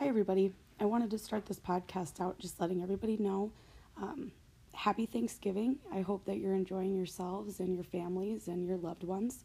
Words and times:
Hi, 0.00 0.06
everybody. 0.06 0.52
I 0.78 0.84
wanted 0.84 1.10
to 1.10 1.18
start 1.18 1.44
this 1.46 1.58
podcast 1.58 2.20
out 2.20 2.38
just 2.38 2.60
letting 2.60 2.84
everybody 2.84 3.16
know 3.16 3.50
um, 4.00 4.30
happy 4.72 5.06
Thanksgiving. 5.06 5.80
I 5.92 6.02
hope 6.02 6.24
that 6.26 6.38
you're 6.38 6.54
enjoying 6.54 6.94
yourselves 6.94 7.58
and 7.58 7.74
your 7.74 7.82
families 7.82 8.46
and 8.46 8.64
your 8.64 8.76
loved 8.76 9.02
ones. 9.02 9.42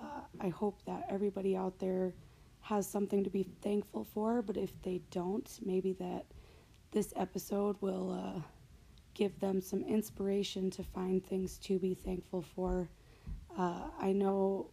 Uh, 0.00 0.22
I 0.40 0.48
hope 0.48 0.80
that 0.86 1.04
everybody 1.10 1.58
out 1.58 1.78
there 1.78 2.14
has 2.62 2.88
something 2.88 3.22
to 3.22 3.28
be 3.28 3.42
thankful 3.60 4.02
for, 4.02 4.40
but 4.40 4.56
if 4.56 4.70
they 4.80 5.02
don't, 5.10 5.46
maybe 5.62 5.92
that 5.92 6.24
this 6.90 7.12
episode 7.14 7.76
will 7.82 8.12
uh, 8.12 8.40
give 9.12 9.38
them 9.40 9.60
some 9.60 9.82
inspiration 9.82 10.70
to 10.70 10.82
find 10.82 11.22
things 11.22 11.58
to 11.58 11.78
be 11.78 11.92
thankful 11.92 12.40
for. 12.40 12.88
Uh, 13.58 13.88
I 14.00 14.12
know 14.12 14.70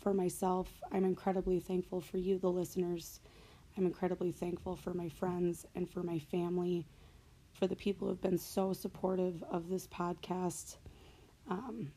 for 0.00 0.14
myself, 0.14 0.68
I'm 0.92 1.04
incredibly 1.04 1.58
thankful 1.58 2.00
for 2.00 2.18
you, 2.18 2.38
the 2.38 2.52
listeners. 2.52 3.18
I'm 3.76 3.86
incredibly 3.86 4.32
thankful 4.32 4.76
for 4.76 4.92
my 4.92 5.08
friends 5.08 5.66
and 5.74 5.88
for 5.88 6.02
my 6.02 6.18
family, 6.18 6.86
for 7.52 7.66
the 7.66 7.76
people 7.76 8.06
who 8.06 8.12
have 8.12 8.20
been 8.20 8.38
so 8.38 8.72
supportive 8.72 9.42
of 9.50 9.68
this 9.68 9.86
podcast. 9.86 10.76
Um, 11.48 11.90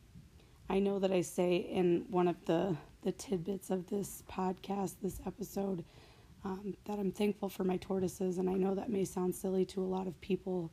I 0.69 0.79
know 0.79 0.99
that 0.99 1.11
I 1.11 1.21
say 1.21 1.57
in 1.57 2.05
one 2.09 2.27
of 2.27 2.43
the, 2.45 2.75
the 3.03 3.11
tidbits 3.11 3.69
of 3.69 3.87
this 3.87 4.23
podcast, 4.31 4.95
this 5.01 5.19
episode, 5.25 5.83
um, 6.45 6.75
that 6.85 6.97
I'm 6.97 7.11
thankful 7.11 7.49
for 7.49 7.63
my 7.63 7.77
tortoises, 7.77 8.37
and 8.37 8.49
I 8.49 8.53
know 8.53 8.73
that 8.75 8.89
may 8.89 9.03
sound 9.03 9.35
silly 9.35 9.65
to 9.65 9.83
a 9.83 9.85
lot 9.85 10.07
of 10.07 10.19
people, 10.21 10.71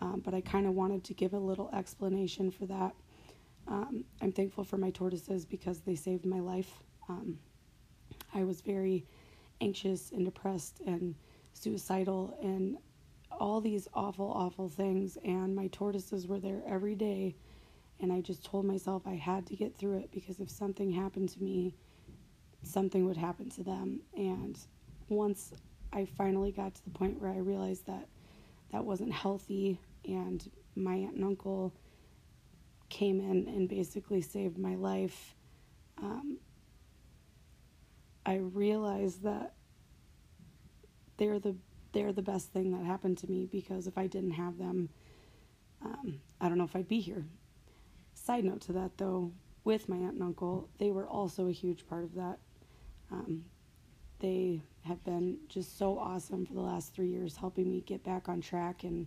um, 0.00 0.20
but 0.24 0.34
I 0.34 0.40
kind 0.40 0.66
of 0.66 0.74
wanted 0.74 1.04
to 1.04 1.14
give 1.14 1.32
a 1.32 1.38
little 1.38 1.70
explanation 1.72 2.50
for 2.50 2.66
that. 2.66 2.94
Um, 3.66 4.04
I'm 4.20 4.32
thankful 4.32 4.64
for 4.64 4.76
my 4.76 4.90
tortoises 4.90 5.46
because 5.46 5.80
they 5.80 5.94
saved 5.94 6.26
my 6.26 6.40
life. 6.40 6.82
Um, 7.08 7.38
I 8.34 8.44
was 8.44 8.60
very 8.60 9.06
anxious 9.60 10.10
and 10.12 10.24
depressed 10.24 10.80
and 10.86 11.14
suicidal 11.52 12.38
and 12.42 12.76
all 13.30 13.60
these 13.60 13.88
awful, 13.94 14.30
awful 14.30 14.68
things. 14.68 15.18
And 15.24 15.54
my 15.54 15.68
tortoises 15.68 16.26
were 16.26 16.40
there 16.40 16.62
every 16.66 16.94
day. 16.94 17.34
And 18.00 18.12
I 18.12 18.20
just 18.20 18.44
told 18.44 18.64
myself 18.64 19.02
I 19.06 19.14
had 19.14 19.46
to 19.46 19.56
get 19.56 19.76
through 19.76 19.98
it 19.98 20.10
because 20.12 20.40
if 20.40 20.50
something 20.50 20.90
happened 20.90 21.28
to 21.30 21.42
me, 21.42 21.74
something 22.62 23.04
would 23.06 23.16
happen 23.16 23.50
to 23.50 23.62
them. 23.62 24.00
And 24.16 24.58
once 25.08 25.52
I 25.92 26.04
finally 26.04 26.50
got 26.50 26.74
to 26.74 26.84
the 26.84 26.90
point 26.90 27.20
where 27.20 27.30
I 27.30 27.38
realized 27.38 27.86
that 27.86 28.08
that 28.72 28.84
wasn't 28.84 29.12
healthy 29.12 29.78
and 30.04 30.50
my 30.74 30.94
aunt 30.94 31.14
and 31.14 31.24
uncle 31.24 31.72
came 32.88 33.20
in 33.20 33.48
and 33.48 33.68
basically 33.68 34.20
saved 34.20 34.58
my 34.58 34.74
life, 34.74 35.34
um, 36.02 36.38
I 38.26 38.36
realized 38.36 39.22
that 39.22 39.54
they're 41.16 41.38
the 41.38 41.56
they're 41.92 42.12
the 42.12 42.22
best 42.22 42.52
thing 42.52 42.72
that 42.72 42.84
happened 42.84 43.18
to 43.18 43.30
me 43.30 43.46
because 43.46 43.86
if 43.86 43.96
I 43.96 44.08
didn't 44.08 44.32
have 44.32 44.58
them, 44.58 44.88
um, 45.84 46.20
I 46.40 46.48
don't 46.48 46.58
know 46.58 46.64
if 46.64 46.74
I'd 46.74 46.88
be 46.88 47.00
here. 47.00 47.24
Side 48.14 48.44
note 48.44 48.62
to 48.62 48.72
that 48.72 48.98
though, 48.98 49.32
with 49.62 49.88
my 49.88 49.96
aunt 49.96 50.14
and 50.14 50.22
uncle, 50.22 50.68
they 50.78 50.90
were 50.90 51.06
also 51.06 51.46
a 51.46 51.52
huge 51.52 51.86
part 51.86 52.02
of 52.02 52.14
that. 52.14 52.38
Um, 53.12 53.44
they 54.18 54.62
have 54.82 55.04
been 55.04 55.38
just 55.48 55.78
so 55.78 55.98
awesome 55.98 56.46
for 56.46 56.54
the 56.54 56.60
last 56.60 56.94
three 56.94 57.08
years, 57.08 57.36
helping 57.36 57.70
me 57.70 57.82
get 57.82 58.02
back 58.02 58.28
on 58.28 58.40
track 58.40 58.82
and 58.82 59.06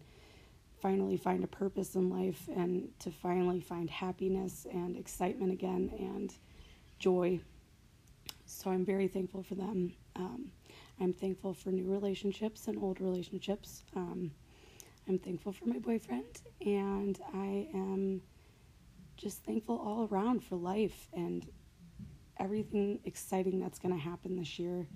finally 0.82 1.18
find 1.18 1.44
a 1.44 1.48
purpose 1.48 1.96
in 1.96 2.10
life 2.10 2.48
and 2.56 2.88
to 3.00 3.12
finally 3.12 3.60
find 3.60 3.90
happiness 3.90 4.66
and 4.72 4.96
excitement 4.96 5.52
again 5.52 5.92
and 6.00 6.36
joy 7.00 7.40
so 8.48 8.72
I'm 8.72 8.86
very 8.86 9.08
thankful 9.08 9.44
for 9.44 9.56
them. 9.56 9.94
Um, 10.16 10.52
I'm 11.00 11.14
thankful 11.14 11.54
for 11.54 11.70
new 11.70 11.86
relationships 11.86 12.68
and 12.68 12.82
old 12.82 13.00
relationships. 13.02 13.84
Um, 13.96 14.32
I'm 15.08 15.20
thankful 15.20 15.52
for 15.52 15.66
my 15.66 15.80
boyfriend, 15.80 16.42
and 16.66 17.20
I 17.34 17.68
am 17.74 18.22
just 19.18 19.44
thankful 19.44 19.78
all 19.78 20.08
around 20.12 20.44
for 20.44 20.56
life 20.56 21.10
and 21.14 21.46
everything 22.40 23.00
exciting 23.06 23.60
that's 23.60 23.80
going 23.80 23.94
to 23.94 24.02
happen 24.02 24.36
this 24.38 24.58
year. 24.58 24.88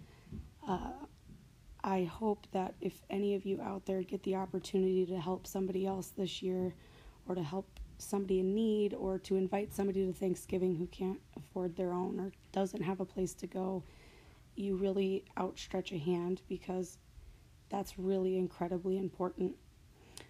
Uh, 0.67 0.91
I 1.83 2.03
hope 2.03 2.47
that 2.51 2.75
if 2.79 3.01
any 3.09 3.35
of 3.35 3.45
you 3.45 3.61
out 3.61 3.85
there 3.85 4.01
get 4.03 4.23
the 4.23 4.35
opportunity 4.35 5.05
to 5.07 5.19
help 5.19 5.45
somebody 5.45 5.85
else 5.85 6.09
this 6.09 6.41
year 6.41 6.73
or 7.27 7.35
to 7.35 7.43
help 7.43 7.67
somebody 8.01 8.39
in 8.39 8.53
need 8.53 8.93
or 8.93 9.19
to 9.19 9.35
invite 9.35 9.73
somebody 9.73 10.05
to 10.05 10.13
Thanksgiving 10.13 10.75
who 10.75 10.87
can't 10.87 11.19
afford 11.37 11.75
their 11.75 11.93
own 11.93 12.19
or 12.19 12.31
doesn't 12.51 12.81
have 12.81 12.99
a 12.99 13.05
place 13.05 13.33
to 13.35 13.47
go, 13.47 13.83
you 14.55 14.75
really 14.75 15.23
outstretch 15.37 15.91
a 15.91 15.97
hand 15.97 16.41
because 16.47 16.97
that's 17.69 17.97
really 17.97 18.37
incredibly 18.37 18.97
important. 18.97 19.55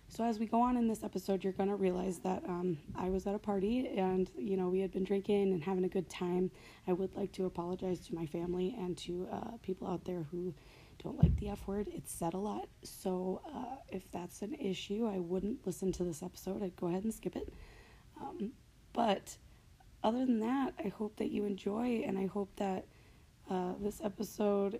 So, 0.07 0.25
as 0.25 0.39
we 0.39 0.45
go 0.45 0.61
on 0.61 0.75
in 0.75 0.89
this 0.89 1.05
episode, 1.05 1.41
you're 1.41 1.53
going 1.53 1.69
to 1.69 1.75
realize 1.75 2.19
that 2.19 2.43
um, 2.45 2.77
I 2.97 3.09
was 3.09 3.25
at 3.27 3.33
a 3.33 3.39
party 3.39 3.87
and, 3.97 4.29
you 4.37 4.57
know, 4.57 4.67
we 4.67 4.81
had 4.81 4.91
been 4.91 5.05
drinking 5.05 5.53
and 5.53 5.63
having 5.63 5.85
a 5.85 5.89
good 5.89 6.09
time. 6.09 6.51
I 6.85 6.91
would 6.91 7.15
like 7.15 7.31
to 7.33 7.45
apologize 7.45 7.99
to 8.07 8.15
my 8.15 8.25
family 8.25 8.75
and 8.77 8.97
to 8.99 9.29
uh, 9.31 9.57
people 9.63 9.87
out 9.87 10.03
there 10.03 10.25
who 10.29 10.53
don't 11.03 11.21
like 11.21 11.35
the 11.37 11.49
F 11.49 11.67
word. 11.67 11.87
It's 11.91 12.11
said 12.11 12.33
a 12.33 12.37
lot. 12.37 12.67
So 12.83 13.41
uh, 13.53 13.77
if 13.89 14.09
that's 14.11 14.41
an 14.41 14.53
issue, 14.55 15.07
I 15.07 15.19
wouldn't 15.19 15.65
listen 15.65 15.91
to 15.93 16.03
this 16.03 16.21
episode. 16.21 16.61
I'd 16.63 16.75
go 16.75 16.87
ahead 16.87 17.03
and 17.03 17.13
skip 17.13 17.35
it. 17.35 17.51
Um, 18.19 18.51
but 18.93 19.35
other 20.03 20.19
than 20.19 20.39
that, 20.41 20.73
I 20.83 20.89
hope 20.89 21.17
that 21.17 21.31
you 21.31 21.45
enjoy 21.45 22.03
and 22.05 22.17
I 22.17 22.27
hope 22.27 22.55
that 22.57 22.85
uh, 23.49 23.73
this 23.79 24.01
episode 24.03 24.79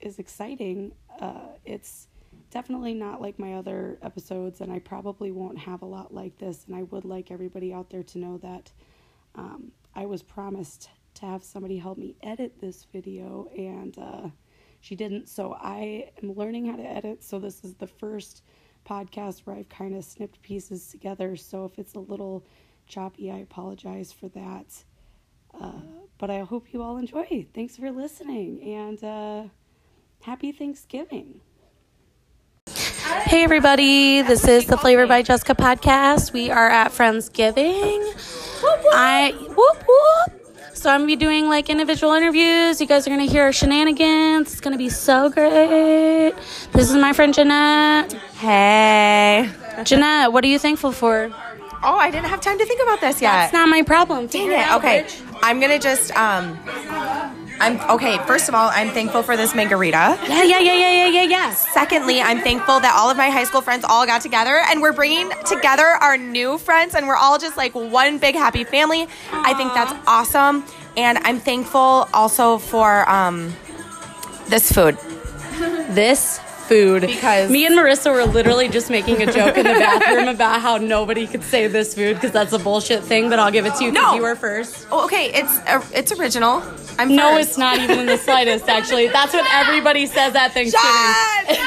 is 0.00 0.18
exciting. 0.18 0.92
Uh, 1.20 1.48
it's 1.64 2.08
definitely 2.50 2.94
not 2.94 3.20
like 3.20 3.38
my 3.38 3.54
other 3.54 3.98
episodes, 4.02 4.60
and 4.60 4.72
I 4.72 4.78
probably 4.78 5.30
won't 5.30 5.58
have 5.58 5.82
a 5.82 5.86
lot 5.86 6.12
like 6.12 6.38
this. 6.38 6.64
And 6.66 6.74
I 6.74 6.82
would 6.84 7.04
like 7.04 7.30
everybody 7.30 7.72
out 7.72 7.90
there 7.90 8.02
to 8.02 8.18
know 8.18 8.38
that 8.38 8.72
um, 9.34 9.72
I 9.94 10.06
was 10.06 10.22
promised 10.22 10.88
to 11.14 11.26
have 11.26 11.42
somebody 11.42 11.78
help 11.78 11.98
me 11.98 12.16
edit 12.22 12.60
this 12.60 12.86
video, 12.92 13.48
and 13.56 13.96
uh, 13.98 14.28
she 14.80 14.96
didn't. 14.96 15.28
So 15.28 15.56
I 15.58 16.10
am 16.22 16.34
learning 16.34 16.66
how 16.66 16.76
to 16.76 16.82
edit. 16.82 17.22
So 17.22 17.38
this 17.38 17.62
is 17.64 17.74
the 17.74 17.86
first 17.86 18.42
podcast 18.88 19.40
where 19.40 19.56
I've 19.56 19.68
kind 19.68 19.94
of 19.94 20.04
snipped 20.04 20.42
pieces 20.42 20.88
together. 20.88 21.36
So 21.36 21.64
if 21.64 21.78
it's 21.78 21.94
a 21.94 22.00
little 22.00 22.44
choppy, 22.86 23.30
I 23.30 23.38
apologize 23.38 24.12
for 24.12 24.28
that. 24.30 24.84
Uh, 25.58 25.72
but 26.18 26.30
I 26.30 26.40
hope 26.40 26.72
you 26.72 26.82
all 26.82 26.96
enjoy. 26.96 27.46
Thanks 27.54 27.76
for 27.76 27.90
listening 27.90 28.62
and 28.62 29.02
uh, 29.04 29.44
happy 30.22 30.52
Thanksgiving. 30.52 31.40
Hey, 33.24 33.42
everybody. 33.44 34.22
This 34.22 34.46
is 34.46 34.66
the 34.66 34.76
Flavor 34.76 35.06
by 35.06 35.22
Jessica 35.22 35.54
podcast. 35.54 36.32
We 36.32 36.50
are 36.50 36.68
at 36.68 36.92
Friendsgiving. 36.92 38.00
I, 38.92 39.32
whoop, 39.48 39.84
whoop. 39.86 40.39
So 40.80 40.88
I'm 40.88 41.00
gonna 41.00 41.08
be 41.08 41.16
doing 41.16 41.46
like 41.46 41.68
individual 41.68 42.14
interviews. 42.14 42.80
You 42.80 42.86
guys 42.86 43.06
are 43.06 43.10
gonna 43.10 43.26
hear 43.26 43.42
our 43.42 43.52
shenanigans. 43.52 44.50
It's 44.50 44.62
gonna 44.62 44.78
be 44.78 44.88
so 44.88 45.28
great. 45.28 46.32
This 46.72 46.88
is 46.88 46.96
my 46.96 47.12
friend 47.12 47.34
Jeanette. 47.34 48.10
Hey. 48.38 49.50
Jeanette, 49.84 50.32
what 50.32 50.42
are 50.42 50.46
you 50.46 50.58
thankful 50.58 50.90
for? 50.92 51.30
Oh, 51.82 51.96
I 51.98 52.10
didn't 52.10 52.28
have 52.28 52.40
time 52.40 52.56
to 52.58 52.64
think 52.64 52.82
about 52.82 53.02
this 53.02 53.20
yet. 53.20 53.30
That's 53.30 53.52
not 53.52 53.68
my 53.68 53.82
problem. 53.82 54.26
Dang 54.26 54.44
Figure 54.48 54.54
it. 54.54 54.60
out, 54.60 54.78
Okay. 54.78 55.02
bitch. 55.02 55.20
I'm 55.42 55.60
gonna 55.60 55.78
just 55.78 56.16
um 56.16 56.58
I'm 57.60 57.78
okay, 57.90 58.18
first 58.26 58.48
of 58.48 58.54
all, 58.54 58.70
I'm 58.72 58.90
thankful 58.90 59.22
for 59.22 59.36
this 59.36 59.54
margarita. 59.54 60.18
Yeah, 60.28 60.42
yeah, 60.44 60.58
yeah, 60.58 60.74
yeah, 60.74 60.92
yeah, 60.92 61.06
yeah, 61.08 61.22
yeah. 61.24 61.50
Secondly, 61.54 62.20
I'm 62.22 62.40
thankful 62.40 62.80
that 62.80 62.94
all 62.96 63.10
of 63.10 63.16
my 63.16 63.28
high 63.28 63.44
school 63.44 63.60
friends 63.60 63.84
all 63.84 64.06
got 64.06 64.22
together 64.22 64.62
and 64.68 64.80
we're 64.80 64.94
bringing 64.94 65.30
together 65.46 65.84
our 65.84 66.16
new 66.16 66.56
friends 66.58 66.94
and 66.94 67.06
we're 67.06 67.16
all 67.16 67.38
just 67.38 67.56
like 67.56 67.74
one 67.74 68.18
big 68.18 68.34
happy 68.34 68.64
family. 68.64 69.06
I 69.30 69.52
think 69.54 69.74
that's 69.74 69.92
awesome. 70.06 70.64
And 70.96 71.18
I'm 71.18 71.38
thankful 71.38 72.08
also 72.14 72.58
for 72.58 73.08
um 73.08 73.52
this 74.48 74.72
food. 74.72 74.96
This 75.90 76.40
food. 76.70 77.02
Because- 77.02 77.50
me 77.50 77.66
and 77.66 77.74
Marissa 77.76 78.12
were 78.12 78.24
literally 78.24 78.68
just 78.68 78.88
making 78.90 79.20
a 79.22 79.26
joke 79.32 79.56
in 79.58 79.64
the 79.66 79.72
bathroom 79.86 80.28
about 80.28 80.60
how 80.62 80.76
nobody 80.78 81.26
could 81.26 81.42
say 81.42 81.66
this 81.66 81.94
food 81.94 82.14
because 82.14 82.30
that's 82.30 82.52
a 82.52 82.58
bullshit 82.58 83.02
thing, 83.02 83.28
but 83.28 83.38
I'll 83.40 83.50
give 83.50 83.66
it 83.66 83.74
to 83.76 83.84
you 83.84 83.90
because 83.90 84.06
No. 84.12 84.14
you 84.14 84.22
were 84.22 84.36
first. 84.36 84.86
Oh, 84.92 85.04
okay, 85.06 85.24
it's 85.40 85.58
uh, 85.66 85.82
it's 85.92 86.12
original. 86.12 86.62
I'm 86.98 87.14
No, 87.14 87.30
first. 87.34 87.48
it's 87.50 87.58
not 87.58 87.78
even 87.78 87.98
in 87.98 88.06
the 88.06 88.16
slightest, 88.18 88.68
actually. 88.68 89.08
That's 89.08 89.32
what 89.34 89.46
everybody 89.52 90.06
says 90.06 90.34
at 90.36 90.52
Thanksgiving. 90.52 91.56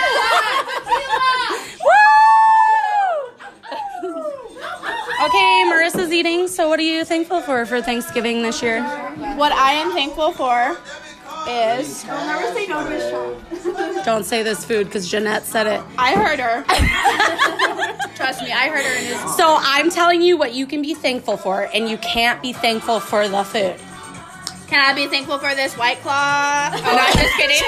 Okay, 5.24 5.64
Marissa's 5.72 6.12
eating. 6.12 6.48
So, 6.48 6.68
what 6.68 6.80
are 6.80 6.84
you 6.84 7.06
thankful 7.06 7.42
for 7.42 7.66
for 7.66 7.82
Thanksgiving 7.82 8.42
this 8.42 8.62
year? 8.62 8.84
What 9.38 9.52
I 9.54 9.72
am 9.74 9.92
thankful 9.92 10.32
for 10.34 10.76
is 11.48 12.04
Don't 14.06 14.26
say 14.26 14.44
this 14.44 14.66
food 14.66 14.88
because 14.88 15.10
Jeanette 15.10 15.46
said 15.46 15.68
it. 15.68 15.82
I 15.98 16.14
heard 16.14 16.40
her. 16.40 16.64
Trust 18.16 18.42
me, 18.44 18.52
I 18.52 18.68
heard 18.70 18.84
her 18.86 18.96
in 18.98 19.06
this. 19.06 19.36
So, 19.38 19.56
I'm 19.60 19.90
telling 19.90 20.22
you 20.22 20.38
what 20.38 20.54
you 20.54 20.66
can 20.66 20.82
be 20.82 20.94
thankful 20.94 21.38
for, 21.38 21.70
and 21.74 21.90
you 21.90 21.98
can't 21.98 22.42
be 22.42 22.52
thankful 22.54 23.00
for 23.00 23.28
the 23.28 23.44
food. 23.44 23.76
Can 24.68 24.80
I 24.80 24.94
be 24.94 25.08
thankful 25.08 25.38
for 25.38 25.54
this 25.56 25.78
white 25.78 26.00
claw? 26.02 26.70
Oh, 26.74 26.82
no, 26.86 26.98
I'm 26.98 27.14
just 27.14 27.36
kidding. 27.38 27.62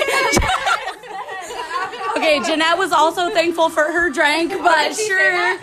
Okay, 2.17 2.39
Jeanette 2.43 2.77
was 2.77 2.91
also 2.91 3.29
thankful 3.29 3.69
for 3.69 3.83
her 3.83 4.09
drink, 4.09 4.51
but 4.51 4.93
sure. 4.95 5.57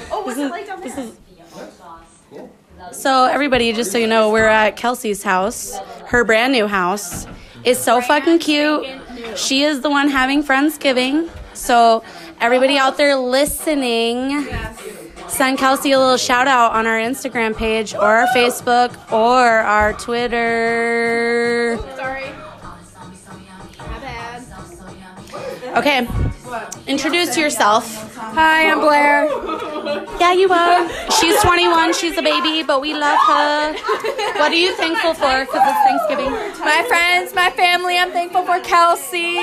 Oh, 0.12 0.22
what's 0.24 0.38
it 0.38 0.50
like 0.50 0.66
down 0.66 0.80
This 0.80 0.94
there? 0.94 1.04
is. 1.04 2.96
So 2.96 3.24
everybody, 3.26 3.72
just 3.72 3.92
so 3.92 3.98
you 3.98 4.06
know, 4.06 4.30
we're 4.30 4.48
at 4.48 4.76
Kelsey's 4.76 5.22
house. 5.22 5.78
Her 6.06 6.24
brand 6.24 6.52
new 6.52 6.66
house 6.66 7.26
is 7.64 7.78
so 7.78 8.00
fucking 8.00 8.38
cute. 8.40 8.86
She 9.36 9.62
is 9.62 9.82
the 9.82 9.90
one 9.90 10.08
having 10.08 10.42
Friendsgiving. 10.42 11.28
So 11.54 12.02
everybody 12.40 12.78
out 12.78 12.96
there 12.96 13.14
listening, 13.16 14.48
send 15.28 15.58
Kelsey 15.58 15.92
a 15.92 15.98
little 15.98 16.16
shout 16.16 16.48
out 16.48 16.72
on 16.72 16.86
our 16.86 16.98
Instagram 16.98 17.54
page 17.56 17.94
or 17.94 18.00
our 18.06 18.26
Facebook 18.28 19.12
or 19.12 19.46
our 19.46 19.92
Twitter. 19.92 21.78
sorry. 21.96 22.24
Okay, 25.76 26.06
introduce 26.86 27.36
yourself. 27.36 28.14
Hi, 28.16 28.70
I'm 28.70 28.80
Blair. 28.80 29.26
Yeah, 30.18 30.32
you 30.32 30.50
are. 30.50 30.88
She's 31.20 31.40
21. 31.42 31.94
She's 31.94 32.16
a 32.18 32.22
baby, 32.22 32.62
but 32.62 32.80
we 32.80 32.94
love 32.94 33.18
her. 33.26 33.72
What 34.38 34.52
are 34.52 34.54
you 34.54 34.74
thankful 34.74 35.14
for? 35.14 35.44
Because 35.44 35.62
it's 35.68 35.82
Thanksgiving. 35.84 36.32
My 36.60 36.84
friends, 36.88 37.34
my 37.34 37.50
family, 37.50 37.98
I'm 37.98 38.10
thankful 38.12 38.44
for 38.44 38.60
Kelsey. 38.60 39.36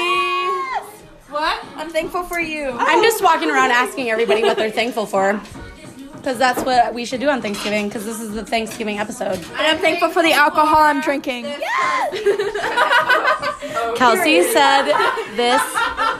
What? 1.29 1.63
I'm 1.75 1.89
thankful 1.89 2.23
for 2.23 2.39
you. 2.39 2.71
I'm 2.71 3.03
just 3.03 3.21
walking 3.23 3.49
around 3.49 3.71
asking 3.71 4.09
everybody 4.09 4.43
what 4.43 4.57
they're 4.57 4.71
thankful 4.71 5.05
for. 5.05 5.41
Because 6.27 6.39
that's 6.39 6.61
what 6.63 6.93
we 6.93 7.05
should 7.05 7.21
do 7.21 7.29
on 7.29 7.41
Thanksgiving, 7.41 7.87
because 7.87 8.03
this 8.03 8.19
is 8.19 8.33
the 8.33 8.43
Thanksgiving 8.43 8.99
episode. 8.99 9.37
And 9.37 9.61
I'm 9.61 9.77
thankful 9.77 10.09
for 10.09 10.21
the 10.21 10.33
alcohol 10.33 10.79
I'm 10.79 10.99
drinking. 10.99 11.45
Yes! 11.45 12.11
Kelsey 13.97 14.43
said 14.43 14.87
this 15.37 15.61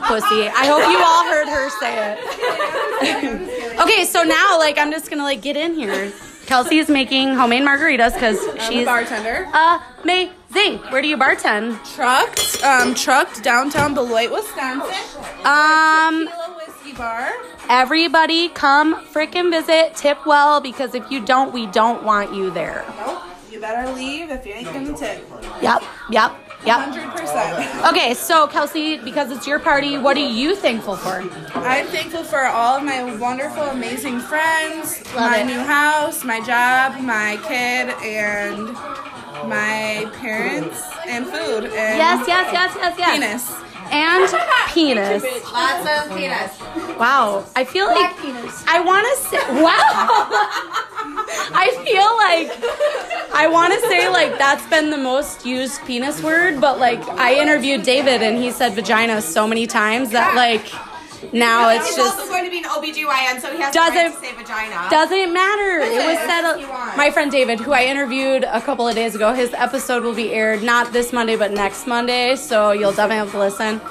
pussy. 0.08 0.48
I 0.48 0.66
hope 0.66 0.80
you 0.90 0.98
all 1.04 1.26
heard 1.26 1.50
her 1.50 1.70
say 1.82 2.14
it. 2.14 3.80
okay, 3.82 4.06
so 4.06 4.24
now, 4.24 4.58
like, 4.58 4.78
I'm 4.78 4.94
just 4.94 5.10
gonna, 5.10 5.24
like, 5.24 5.42
get 5.42 5.58
in 5.58 5.74
here. 5.74 6.14
Kelsey 6.46 6.78
is 6.78 6.88
making 6.88 7.36
homemade 7.36 7.64
margaritas 7.64 8.14
because 8.14 8.40
she's 8.66 8.84
a 8.84 8.86
bartender. 8.86 9.46
may 10.06 10.32
amazing. 10.58 10.80
Where 10.92 11.02
do 11.02 11.08
you 11.08 11.18
bartend? 11.18 11.84
Trucked, 11.96 12.64
um, 12.64 12.96
trucked 12.96 13.44
downtown 13.44 13.94
Beloit, 13.94 14.32
Wisconsin. 14.32 14.96
Um, 15.44 16.30
Whiskey 16.88 16.98
Bar. 16.98 17.32
Everybody 17.70 18.50
come 18.50 18.96
frickin' 19.08 19.52
visit, 19.52 19.96
tip 19.96 20.26
well, 20.26 20.62
because 20.62 20.96
if 20.96 21.10
you 21.12 21.20
don't, 21.26 21.54
we 21.54 21.66
don't 21.68 22.04
want 22.04 22.34
you 22.34 22.50
there. 22.52 22.86
Nope, 22.98 23.24
you 23.52 23.60
better 23.60 23.92
leave 23.94 24.30
if 24.30 24.46
you 24.46 24.54
ain't 24.54 24.68
gonna 24.72 24.96
tip. 24.96 25.26
Yep, 25.62 25.84
yep, 26.10 26.32
yep. 26.66 26.80
100%. 26.90 27.90
Okay, 27.90 28.14
so 28.14 28.48
Kelsey, 28.48 28.98
because 29.00 29.32
it's 29.32 29.46
your 29.46 29.60
party, 29.60 29.98
what 29.98 30.16
are 30.18 30.22
you 30.22 30.56
thankful 30.56 30.96
for? 30.96 31.22
I'm 31.56 31.88
thankful 31.88 32.24
for 32.24 32.44
all 32.46 32.78
of 32.78 32.84
my 32.84 33.16
wonderful, 33.18 33.64
amazing 33.64 34.20
friends, 34.22 35.04
Love 35.14 35.32
my 35.32 35.40
it. 35.40 35.46
new 35.46 35.60
house, 35.60 36.24
my 36.24 36.40
job, 36.40 37.00
my 37.02 37.38
kid, 37.44 37.90
and 38.04 38.74
my 39.50 40.10
parents, 40.20 40.82
and 41.06 41.26
food. 41.26 41.66
And 41.66 41.98
Yes, 41.98 42.26
yes, 42.28 42.50
yes, 42.54 42.76
yes, 42.78 42.96
yes. 42.98 43.12
Penis. 43.12 43.64
And 43.92 44.28
penis. 44.74 45.24
Lots 45.52 46.10
of 46.10 46.18
penis. 46.18 46.60
Wow. 46.98 47.46
I 47.56 47.64
feel 47.64 47.88
like 47.88 48.18
penis. 48.20 48.64
I 48.68 48.80
want 48.82 49.06
to 49.08 49.30
say 49.30 49.62
wow. 49.62 50.28
I 51.54 51.72
feel 51.86 52.10
like 52.18 53.34
I 53.34 53.48
want 53.48 53.74
to 53.74 53.80
say 53.88 54.10
like 54.10 54.38
that's 54.38 54.66
been 54.68 54.90
the 54.90 54.98
most 54.98 55.46
used 55.46 55.82
penis 55.86 56.22
word, 56.22 56.60
but 56.62 56.80
like 56.80 57.02
I 57.10 57.36
interviewed 57.36 57.84
David 57.84 58.22
and 58.22 58.38
he 58.38 58.52
said 58.52 58.74
vagina 58.74 59.22
so 59.22 59.48
many 59.48 59.68
times 59.68 60.12
that 60.12 60.36
like 60.36 60.66
now 61.34 61.70
it's 61.70 61.88
He's 61.88 61.96
just 61.98 62.18
also 62.20 62.30
going 62.30 62.46
to 62.46 62.52
be 62.52 62.60
an 62.60 62.64
OBGYN, 62.66 63.42
so 63.42 63.52
he 63.52 63.62
has 63.62 63.74
Doesn't- 63.74 64.14
to 64.14 64.20
say 64.20 64.34
vagina. 64.34 64.88
doesn't 64.90 65.34
matter. 65.34 65.80
It 65.80 66.06
was 66.06 66.18
said. 66.28 66.98
My 66.98 67.10
friend 67.12 67.32
David, 67.32 67.60
who 67.60 67.72
I 67.74 67.84
interviewed 67.86 68.44
a 68.44 68.62
couple 68.62 68.88
of 68.88 68.96
days 68.96 69.16
ago, 69.16 69.34
his 69.34 69.54
episode 69.54 70.04
will 70.04 70.14
be 70.16 70.32
aired 70.34 70.64
not 70.64 70.94
this 70.94 71.12
Monday 71.14 71.36
but 71.36 71.52
next 71.52 71.88
Monday, 71.88 72.36
so 72.36 72.72
you'll 72.72 72.92
definitely 72.92 73.18
have 73.18 73.32
to 73.32 73.40
listen. 73.40 73.82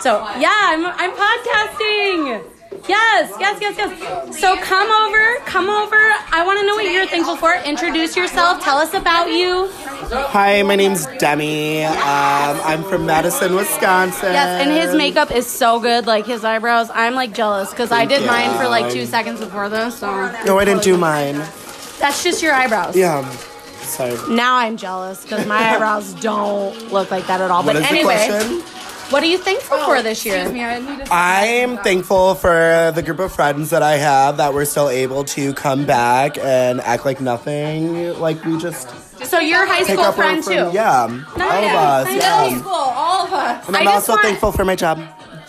So 0.00 0.18
yeah, 0.38 0.50
I'm 0.72 0.84
I'm 0.86 1.12
podcasting. 1.12 2.51
Yes, 2.88 3.32
yes, 3.38 3.60
yes, 3.60 3.76
yes. 3.78 4.40
So 4.40 4.56
come 4.56 4.90
over, 4.90 5.36
come 5.44 5.68
over. 5.68 5.96
I 5.96 6.42
want 6.44 6.58
to 6.60 6.66
know 6.66 6.74
what 6.74 6.84
you're 6.90 7.06
thankful 7.06 7.36
for. 7.36 7.54
Introduce 7.64 8.16
yourself. 8.16 8.62
Tell 8.62 8.76
us 8.78 8.94
about 8.94 9.26
you. 9.30 9.68
Hi, 10.10 10.62
my 10.62 10.76
name's 10.76 11.06
Demi. 11.18 11.84
Um, 11.84 11.94
I'm 12.02 12.82
from 12.84 13.06
Madison, 13.06 13.54
Wisconsin. 13.54 14.32
Yes, 14.32 14.62
and 14.66 14.70
his 14.72 14.94
makeup 14.94 15.30
is 15.30 15.46
so 15.46 15.78
good. 15.80 16.06
Like 16.06 16.26
his 16.26 16.44
eyebrows, 16.44 16.90
I'm 16.92 17.14
like 17.14 17.34
jealous 17.34 17.70
because 17.70 17.92
I 17.92 18.04
did 18.04 18.26
mine 18.26 18.56
for 18.56 18.68
like 18.68 18.92
two 18.92 19.06
seconds 19.06 19.40
before 19.40 19.68
this. 19.68 19.98
So 19.98 20.10
No, 20.44 20.58
I 20.58 20.64
didn't 20.64 20.82
do 20.82 20.96
mine. 20.96 21.36
that's 21.98 22.22
just 22.24 22.42
your 22.42 22.52
eyebrows. 22.52 22.96
Yeah. 22.96 23.28
Sorry. 23.82 24.16
Now 24.34 24.56
I'm 24.56 24.76
jealous 24.76 25.22
because 25.22 25.46
my 25.46 25.56
eyebrows 25.74 26.14
don't 26.14 26.90
look 26.92 27.10
like 27.10 27.26
that 27.26 27.40
at 27.40 27.50
all. 27.50 27.62
What 27.62 27.74
but 27.74 27.82
anyway? 27.90 28.28
What 29.12 29.22
are 29.22 29.26
you 29.26 29.38
thankful 29.38 29.78
for 29.78 29.96
oh, 29.96 30.02
this 30.02 30.24
year? 30.24 30.36
Excuse 30.36 30.52
me, 30.54 30.64
I 30.64 30.78
need 30.80 31.04
to. 31.06 31.12
I'm 31.12 31.76
thankful 31.78 32.34
for 32.34 32.92
the 32.94 33.02
group 33.02 33.18
of 33.18 33.32
friends 33.32 33.70
that 33.70 33.82
I 33.82 33.96
have 33.98 34.38
that 34.38 34.54
we're 34.54 34.64
still 34.64 34.88
able 34.88 35.24
to 35.24 35.52
come 35.54 35.84
back 35.86 36.38
and 36.38 36.80
act 36.80 37.04
like 37.04 37.20
nothing. 37.20 38.18
Like 38.18 38.42
we 38.44 38.58
just 38.58 38.88
So 39.26 39.38
you're 39.38 39.64
a 39.64 39.66
high 39.66 39.82
school 39.84 40.12
friend 40.12 40.44
friend- 40.44 40.70
too. 40.70 40.74
Yeah. 40.74 41.02
All 41.04 41.42
of 41.42 41.72
us. 41.74 42.06
Nice. 42.06 42.16
Yeah. 42.16 42.58
School, 42.58 42.72
all 42.72 43.26
of 43.26 43.32
us. 43.32 43.68
And 43.68 43.76
I'm 43.76 43.88
I 43.88 43.92
also 43.92 44.12
want- 44.12 44.22
thankful 44.22 44.52
for 44.52 44.64
my 44.64 44.76
job. 44.76 44.98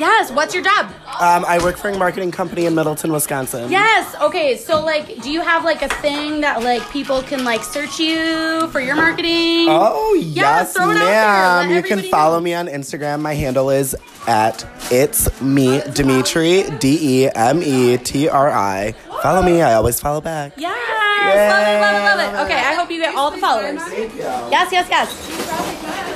Yes. 0.03 0.31
What's 0.31 0.53
your 0.53 0.63
job? 0.63 0.87
Um, 1.19 1.45
I 1.47 1.59
work 1.63 1.77
for 1.77 1.89
a 1.89 1.97
marketing 1.97 2.31
company 2.31 2.65
in 2.65 2.75
Middleton, 2.75 3.11
Wisconsin. 3.13 3.71
Yes. 3.71 4.15
Okay. 4.21 4.57
So 4.57 4.83
like, 4.83 5.21
do 5.21 5.31
you 5.31 5.39
have 5.41 5.63
like 5.63 5.81
a 5.81 5.87
thing 5.87 6.41
that 6.41 6.61
like 6.61 6.81
people 6.91 7.21
can 7.23 7.45
like 7.45 7.63
search 7.63 7.99
you 7.99 8.67
for 8.69 8.81
your 8.81 8.95
marketing? 8.95 9.67
Oh 9.69 10.13
yes, 10.21 10.73
throw 10.73 10.89
it 10.91 10.97
out 10.97 10.99
there. 10.99 11.67
ma'am. 11.69 11.71
You 11.71 11.83
can 11.83 12.01
follow 12.11 12.37
know. 12.39 12.43
me 12.43 12.53
on 12.53 12.67
Instagram. 12.67 13.21
My 13.21 13.33
handle 13.33 13.69
is 13.69 13.95
at 14.27 14.65
it's 14.91 15.41
me 15.41 15.81
Demetri 15.93 16.63
D 16.79 17.23
E 17.25 17.29
M 17.33 17.61
E 17.63 17.97
T 17.97 18.27
R 18.27 18.49
I. 18.49 18.93
Follow 19.21 19.41
me. 19.41 19.61
I 19.61 19.75
always 19.75 19.99
follow 20.01 20.19
back. 20.19 20.53
Yes. 20.57 20.75
Love 21.23 21.67
it. 21.67 21.79
Love 21.79 21.95
it. 21.95 22.33
Love 22.33 22.33
it. 22.33 22.45
Okay. 22.45 22.59
I 22.59 22.73
hope 22.73 22.91
you 22.91 22.99
get 22.99 23.15
all 23.15 23.31
the 23.31 23.37
followers. 23.37 23.79
Yes. 23.89 24.69
Yes. 24.71 24.89
Yes. 24.89 26.09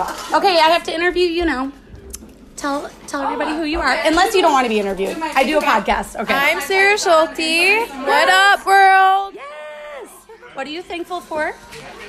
Okay. 0.00 0.58
I 0.58 0.68
have 0.70 0.82
to 0.84 0.94
interview 0.94 1.26
you 1.26 1.44
now. 1.44 1.72
Tell 2.56 2.88
tell 3.06 3.22
everybody 3.22 3.52
who 3.56 3.64
you 3.64 3.78
are, 3.80 3.92
unless 4.04 4.34
you 4.34 4.40
don't 4.40 4.52
want 4.52 4.64
to 4.64 4.68
be 4.68 4.78
interviewed. 4.80 5.16
I 5.18 5.44
do 5.44 5.58
a 5.58 5.60
podcast. 5.60 6.18
Okay. 6.20 6.34
I'm 6.34 6.60
Sarah 6.60 6.96
Schulte. 6.98 7.88
What 8.06 8.28
up, 8.28 8.64
world? 8.64 9.34
Yes. 9.34 10.08
What 10.54 10.66
are 10.66 10.70
you 10.70 10.82
thankful 10.82 11.20
for? 11.20 11.48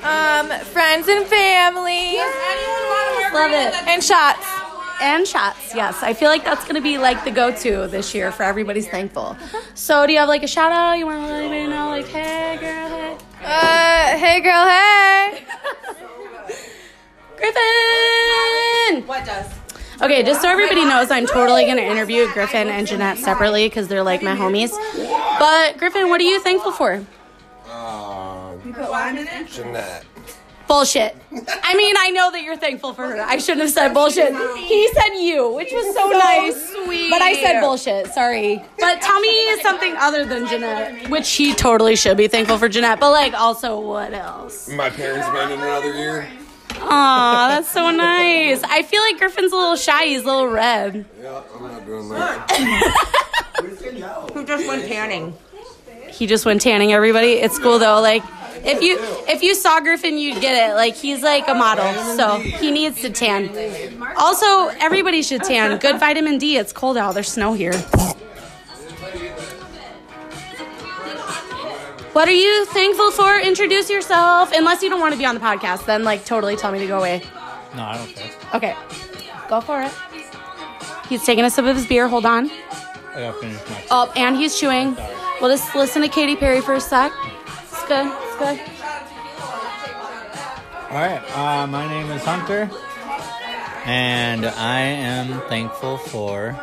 Um, 0.02 0.48
friends 0.66 1.08
and 1.08 1.26
family. 1.26 2.16
Love 3.34 3.50
it. 3.52 3.74
And 3.86 4.02
shots. 4.02 4.46
And 5.02 5.26
shots, 5.26 5.74
yes. 5.74 6.02
I 6.02 6.14
feel 6.14 6.30
like 6.30 6.42
that's 6.42 6.62
going 6.62 6.76
to 6.76 6.80
be 6.80 6.96
like 6.96 7.22
the 7.24 7.30
go 7.30 7.54
to 7.54 7.86
this 7.86 8.14
year 8.14 8.32
for 8.32 8.44
everybody's 8.44 8.88
thankful. 8.88 9.36
So, 9.74 10.06
do 10.06 10.12
you 10.14 10.18
have 10.20 10.28
like 10.28 10.42
a 10.42 10.46
shout 10.48 10.72
out? 10.72 10.94
You 10.94 11.04
want 11.04 11.18
to 11.26 11.26
let 11.26 11.42
anybody 11.44 11.66
know, 11.66 11.88
like, 11.90 12.06
hey, 12.06 12.56
girl, 12.58 12.88
hey? 12.88 13.18
Uh, 13.44 14.16
hey 14.18 14.40
girl, 14.40 14.66
hey. 14.66 15.44
Griffin! 17.36 19.06
What 19.06 19.24
does? 19.24 19.46
Okay, 20.02 20.22
just 20.22 20.42
so 20.42 20.48
everybody 20.48 20.84
knows, 20.84 21.10
I'm 21.10 21.26
totally 21.26 21.64
going 21.64 21.78
to 21.78 21.82
interview 21.82 22.30
Griffin 22.32 22.68
and 22.68 22.86
Jeanette 22.86 23.16
separately 23.18 23.66
because 23.66 23.88
they're 23.88 24.02
like 24.02 24.22
my 24.22 24.36
homies. 24.36 24.70
But, 25.38 25.78
Griffin, 25.78 26.10
what 26.10 26.20
are 26.20 26.24
you 26.24 26.40
thankful 26.40 26.72
for? 26.72 26.94
Um, 27.70 28.62
I'm 28.92 29.16
an 29.16 29.26
interview. 29.26 29.64
Jeanette. 29.64 30.04
Bullshit. 30.68 31.16
I 31.62 31.76
mean, 31.76 31.94
I 31.98 32.10
know 32.10 32.32
that 32.32 32.42
you're 32.42 32.56
thankful 32.56 32.92
for 32.92 33.06
her. 33.06 33.20
I 33.20 33.38
shouldn't 33.38 33.62
have 33.62 33.70
said 33.70 33.94
bullshit. 33.94 34.34
He 34.56 34.88
said 34.88 35.14
you, 35.14 35.52
which 35.54 35.70
was 35.72 35.94
so, 35.94 36.10
nice. 36.10 36.72
sweet. 36.72 37.08
But 37.08 37.22
I 37.22 37.34
said 37.34 37.60
bullshit. 37.60 38.08
Sorry. 38.08 38.62
But 38.78 39.00
tell 39.00 39.20
me 39.20 39.60
something 39.62 39.94
other 39.96 40.24
than 40.24 40.46
Jeanette, 40.48 41.08
which 41.08 41.30
he 41.32 41.54
totally 41.54 41.94
should 41.94 42.16
be 42.16 42.26
thankful 42.26 42.58
for 42.58 42.68
Jeanette. 42.68 42.98
But 42.98 43.12
like, 43.12 43.32
also, 43.32 43.78
what 43.78 44.12
else? 44.12 44.68
My 44.68 44.90
parents 44.90 45.28
made 45.32 45.52
it 45.52 45.58
another 45.58 45.94
year. 45.94 46.28
Aw, 46.80 47.48
that's 47.48 47.68
so 47.68 47.90
nice. 47.90 48.62
I 48.62 48.82
feel 48.82 49.00
like 49.02 49.18
Griffin's 49.18 49.52
a 49.52 49.56
little 49.56 49.76
shy. 49.76 50.06
He's 50.06 50.22
a 50.22 50.26
little 50.26 50.48
red. 50.48 51.04
Yeah, 51.20 51.42
I'm 51.54 51.62
not 51.62 51.84
doing 51.86 52.08
that. 52.10 52.50
Who 54.32 54.44
just 54.44 54.66
went 54.66 54.86
tanning? 54.86 55.34
He 56.08 56.26
just 56.26 56.44
went 56.46 56.60
tanning. 56.62 56.92
Everybody, 56.92 57.32
it's 57.32 57.58
cool 57.58 57.78
though. 57.78 58.00
Like, 58.00 58.22
if 58.64 58.82
you 58.82 58.98
if 59.28 59.42
you 59.42 59.54
saw 59.54 59.80
Griffin, 59.80 60.18
you'd 60.18 60.40
get 60.40 60.70
it. 60.70 60.74
Like, 60.74 60.94
he's 60.94 61.22
like 61.22 61.48
a 61.48 61.54
model, 61.54 61.92
so 62.16 62.38
he 62.38 62.70
needs 62.70 63.00
to 63.02 63.10
tan. 63.10 63.50
Also, 64.16 64.68
everybody 64.80 65.22
should 65.22 65.42
tan. 65.42 65.78
Good 65.78 65.98
vitamin 66.00 66.38
D. 66.38 66.56
It's 66.56 66.72
cold 66.72 66.96
out. 66.96 67.14
There's 67.14 67.28
snow 67.28 67.52
here. 67.52 67.74
What 72.16 72.28
are 72.28 72.32
you 72.32 72.64
thankful 72.64 73.10
for? 73.10 73.38
Introduce 73.38 73.90
yourself. 73.90 74.50
Unless 74.50 74.82
you 74.82 74.88
don't 74.88 75.00
want 75.00 75.12
to 75.12 75.18
be 75.18 75.26
on 75.26 75.34
the 75.34 75.40
podcast, 75.42 75.84
then 75.84 76.02
like 76.02 76.24
totally 76.24 76.56
tell 76.56 76.72
me 76.72 76.78
to 76.78 76.86
go 76.86 76.96
away. 76.96 77.20
No, 77.76 77.82
I 77.82 77.98
don't 77.98 78.08
care. 78.08 78.30
Okay, 78.54 78.74
go 79.50 79.60
for 79.60 79.82
it. 79.82 79.92
He's 81.10 81.22
taking 81.26 81.44
a 81.44 81.50
sip 81.50 81.66
of 81.66 81.76
his 81.76 81.86
beer. 81.86 82.08
Hold 82.08 82.24
on. 82.24 82.50
I 82.50 83.16
gotta 83.16 83.38
finish 83.38 83.60
my. 83.68 83.84
Oh, 83.90 84.10
and 84.16 84.34
he's 84.34 84.58
chewing. 84.58 84.96
We'll 85.42 85.54
just 85.54 85.74
listen 85.74 86.00
to 86.00 86.08
Katy 86.08 86.36
Perry 86.36 86.62
for 86.62 86.72
a 86.72 86.80
sec. 86.80 87.12
It's 87.70 87.84
good. 87.84 88.06
It's 88.06 88.36
good. 88.38 88.60
All 90.88 90.96
right. 90.96 91.22
Uh, 91.36 91.66
my 91.66 91.86
name 91.86 92.10
is 92.12 92.24
Hunter, 92.24 92.70
and 93.84 94.46
I 94.46 94.80
am 94.80 95.42
thankful 95.50 95.98
for 95.98 96.58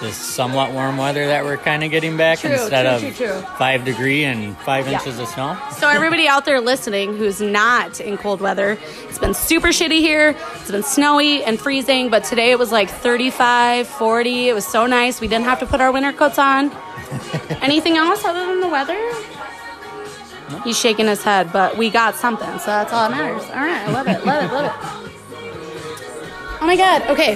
this 0.00 0.16
somewhat 0.16 0.72
warm 0.72 0.98
weather 0.98 1.26
that 1.26 1.44
we're 1.44 1.56
kind 1.56 1.82
of 1.82 1.90
getting 1.90 2.16
back 2.16 2.40
True, 2.40 2.50
instead 2.52 3.00
true, 3.00 3.08
of 3.08 3.16
true, 3.16 3.40
five 3.56 3.84
degree 3.84 4.24
and 4.24 4.56
five 4.58 4.86
Yeah. 4.86 4.98
inches 4.98 5.18
of 5.18 5.28
snow. 5.28 5.56
So 5.78 5.88
everybody 5.88 6.28
out 6.28 6.44
there 6.44 6.60
listening 6.60 7.16
who's 7.16 7.40
not 7.40 7.98
in 8.00 8.18
cold 8.18 8.40
weather, 8.40 8.76
it's 9.08 9.18
been 9.18 9.32
super 9.34 9.68
shitty 9.68 10.00
here. 10.00 10.34
It's 10.56 10.70
been 10.70 10.82
snowy 10.82 11.42
and 11.44 11.58
freezing, 11.58 12.10
but 12.10 12.24
today 12.24 12.50
it 12.50 12.58
was 12.58 12.72
like 12.72 12.90
35, 12.90 13.86
40. 13.88 14.48
It 14.48 14.54
was 14.54 14.66
so 14.66 14.86
nice. 14.86 15.20
We 15.20 15.28
didn't 15.28 15.46
have 15.46 15.60
to 15.60 15.66
put 15.66 15.80
our 15.80 15.90
winter 15.90 16.12
coats 16.12 16.38
on. 16.38 16.70
Anything 17.62 17.96
else 17.96 18.24
other 18.24 18.44
than 18.46 18.60
the 18.60 18.68
weather? 18.68 18.98
He's 20.62 20.78
shaking 20.78 21.06
his 21.06 21.22
head, 21.24 21.52
but 21.52 21.76
we 21.76 21.90
got 21.90 22.16
something, 22.16 22.58
so 22.58 22.66
that's 22.66 22.92
all 22.92 23.08
that 23.08 23.16
matters. 23.16 23.42
All 23.50 23.56
right, 23.56 23.88
I 23.88 23.90
love 23.90 24.06
it, 24.06 24.24
love 24.26 24.44
it, 24.44 24.52
love 24.52 24.64
it. 24.66 25.02
Oh 26.58 26.66
my 26.66 26.74
god, 26.74 27.02
okay. 27.10 27.34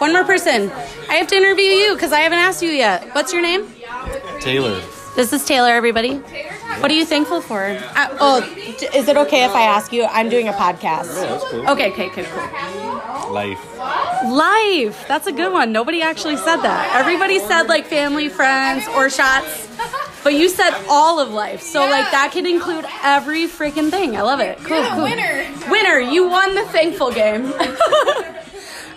One 0.00 0.14
more 0.14 0.24
person. 0.24 0.70
I 1.10 1.16
have 1.16 1.28
to 1.28 1.36
interview 1.36 1.64
you 1.64 1.92
because 1.94 2.10
I 2.10 2.20
haven't 2.20 2.38
asked 2.38 2.62
you 2.62 2.70
yet. 2.70 3.14
What's 3.14 3.34
your 3.34 3.42
name? 3.42 3.66
Taylor, 4.40 4.80
This 5.14 5.34
is 5.34 5.44
Taylor, 5.44 5.68
everybody. 5.72 6.14
What 6.80 6.90
are 6.90 6.94
you 6.94 7.04
thankful 7.04 7.42
for? 7.42 7.66
Uh, 7.94 8.16
oh, 8.18 8.40
is 8.94 9.08
it 9.08 9.16
okay 9.18 9.44
if 9.44 9.50
I 9.50 9.64
ask 9.64 9.92
you? 9.92 10.06
I'm 10.06 10.30
doing 10.30 10.48
a 10.48 10.54
podcast. 10.54 11.14
that's 11.20 11.44
cool. 11.44 11.68
Okay, 11.68 11.90
okay, 11.92 12.06
okay, 12.08 12.24
cool. 12.24 13.32
life. 13.34 13.60
Life. 14.24 15.06
That's 15.06 15.26
a 15.26 15.32
good 15.32 15.52
one. 15.52 15.70
Nobody 15.70 16.00
actually 16.00 16.38
said 16.38 16.62
that. 16.62 16.96
Everybody 16.98 17.38
said 17.38 17.64
like 17.64 17.84
family, 17.84 18.30
friends, 18.30 18.88
or 18.96 19.10
shots. 19.10 19.68
But 20.24 20.32
you 20.32 20.48
said 20.48 20.70
all 20.88 21.20
of 21.20 21.30
life. 21.30 21.60
So 21.60 21.80
like 21.80 22.10
that 22.10 22.30
can 22.32 22.46
include 22.46 22.86
every 23.02 23.46
freaking 23.46 23.90
thing. 23.90 24.16
I 24.16 24.22
love 24.22 24.40
it. 24.40 24.56
Cool, 24.64 24.82
cool. 24.82 25.02
winner. 25.02 25.46
Winner. 25.70 25.98
You 25.98 26.26
won 26.26 26.54
the 26.54 26.64
thankful 26.64 27.12
game. 27.12 27.52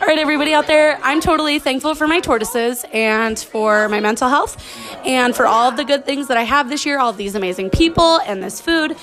All 0.04 0.10
right, 0.10 0.20
everybody 0.20 0.54
out 0.54 0.68
there, 0.68 1.00
I'm 1.02 1.22
totally 1.22 1.60
thankful 1.60 1.96
for 1.96 2.08
my 2.08 2.20
tortoises 2.20 2.84
and 2.92 3.40
for 3.40 3.88
my 3.88 4.02
mental 4.02 4.28
health 4.28 4.62
and 5.06 5.34
for 5.34 5.48
all 5.48 5.70
of 5.70 5.78
the 5.78 5.86
good 5.86 6.06
things 6.06 6.28
that 6.28 6.36
I 6.36 6.44
have 6.44 6.68
this 6.68 6.86
year, 6.86 7.00
all 7.00 7.12
of 7.12 7.16
these 7.16 7.36
amazing 7.36 7.70
people 7.70 8.20
and 8.20 8.44
this 8.44 8.60
food. 8.60 8.98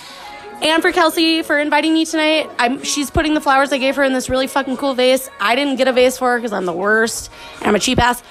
And 0.61 0.83
for 0.83 0.93
Kelsey 0.93 1.43
for 1.43 1.59
inviting 1.59 1.95
me 1.95 2.05
tonight. 2.05 2.51
I'm, 2.59 2.85
she's 2.85 3.11
putting 3.11 3.33
the 3.33 3.41
flowers 3.41 3.73
I 3.73 3.79
gave 3.79 3.97
her 3.97 4.05
in 4.05 4.13
this 4.13 4.29
really 4.29 4.47
fucking 4.47 4.77
cool 4.77 4.93
vase. 4.93 5.31
I 5.41 5.55
didn't 5.55 5.77
get 5.77 5.89
a 5.89 5.93
vase 5.95 6.19
for 6.19 6.33
her 6.33 6.37
because 6.37 6.53
I'm 6.53 6.67
the 6.67 6.75
worst 6.75 7.31
and 7.61 7.69
I'm 7.69 7.75
a 7.75 7.81
cheap 7.81 7.99
ass. 7.99 8.23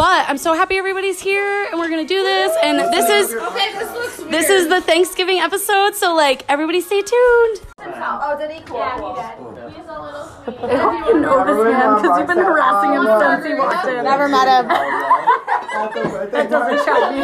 But 0.00 0.30
I'm 0.30 0.38
so 0.38 0.54
happy 0.54 0.78
everybody's 0.78 1.20
here 1.20 1.66
and 1.70 1.78
we're 1.78 1.90
gonna 1.90 2.06
do 2.06 2.22
this. 2.22 2.56
And 2.62 2.78
this 2.78 3.06
is 3.10 3.34
Okay, 3.34 3.70
this 3.74 3.92
looks 3.92 4.18
weird. 4.18 4.32
this 4.32 4.48
is 4.48 4.68
the 4.68 4.80
Thanksgiving 4.80 5.40
episode, 5.40 5.94
so 5.94 6.14
like 6.14 6.42
everybody 6.48 6.80
stay 6.80 7.02
tuned. 7.02 7.60
Oh, 7.78 8.34
did 8.38 8.50
he? 8.50 8.62
Cool. 8.62 8.78
Yeah, 8.78 8.96
he 8.96 9.44
did. 9.60 9.72
He's 9.76 9.84
a 9.86 10.00
little 10.00 10.24
sweetie. 10.44 10.72
I 10.72 10.76
hope 10.80 11.06
you 11.06 11.20
know 11.20 11.44
this 11.44 11.74
man 11.76 11.96
because 12.00 12.18
you've 12.18 12.26
been 12.28 12.38
harassing 12.38 12.92
him 12.96 13.04
since 13.20 13.44
he 13.44 13.52
walked 13.60 13.88
in. 13.88 14.04
Never 14.04 14.26
met 14.28 14.48
him. 14.48 14.66
That 15.70 16.48
doesn't 16.50 16.84
shock 16.86 17.12
me. 17.12 17.20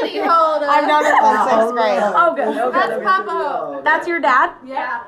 Titty 0.00 0.18
holder. 0.18 0.66
I've 0.68 0.88
known 0.88 1.04
him 1.06 1.14
since 1.22 1.50
sixth 1.50 1.72
grade. 1.72 2.02
Oh, 2.02 2.34
good. 2.34 2.52
Good. 2.52 2.74
That's 2.74 3.02
Papa 3.04 3.30
Hope. 3.30 3.84
That's 3.84 4.08
your 4.08 4.20
dad? 4.20 4.54
Yeah. 4.66 5.04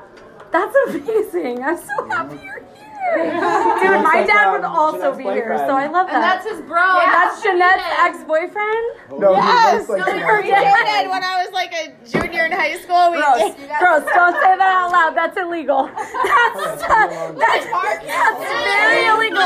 That's 0.53 0.77
amazing. 0.89 1.65
I'm 1.65 1.77
so 1.77 2.09
happy 2.09 2.37
you're 2.45 2.65
here. 2.77 2.90
Dude, 3.11 4.03
my 4.05 4.25
dad 4.27 4.53
would 4.53 4.65
also 4.65 5.17
be 5.17 5.25
here, 5.25 5.57
so 5.67 5.75
I 5.77 5.87
love 5.89 6.07
that. 6.09 6.15
And 6.15 6.23
that's 6.23 6.47
his 6.49 6.61
bro. 6.63 6.85
That's 7.01 7.43
Jeanette's 7.43 7.83
ex-boyfriend? 7.99 8.87
No, 9.19 9.33
Yes, 9.33 9.87
he 9.87 9.93
looks 9.93 10.07
like 10.07 10.45
we 10.45 10.51
dated 10.51 11.11
when 11.15 11.25
I 11.25 11.43
was 11.43 11.53
like 11.53 11.73
a 11.75 11.93
junior 12.07 12.45
in 12.47 12.53
high 12.53 12.77
school. 12.79 13.11
We 13.11 13.19
Gross. 13.19 13.57
Gross. 13.81 14.05
Don't 14.15 14.37
say 14.39 14.55
that 14.57 14.73
out 14.79 14.93
loud. 14.93 15.17
That's 15.17 15.37
illegal. 15.37 15.91
That's, 16.31 16.83
that's, 16.83 16.83
uh, 16.83 17.99
that's 18.07 18.39
very 18.65 19.07
illegal. 19.07 19.41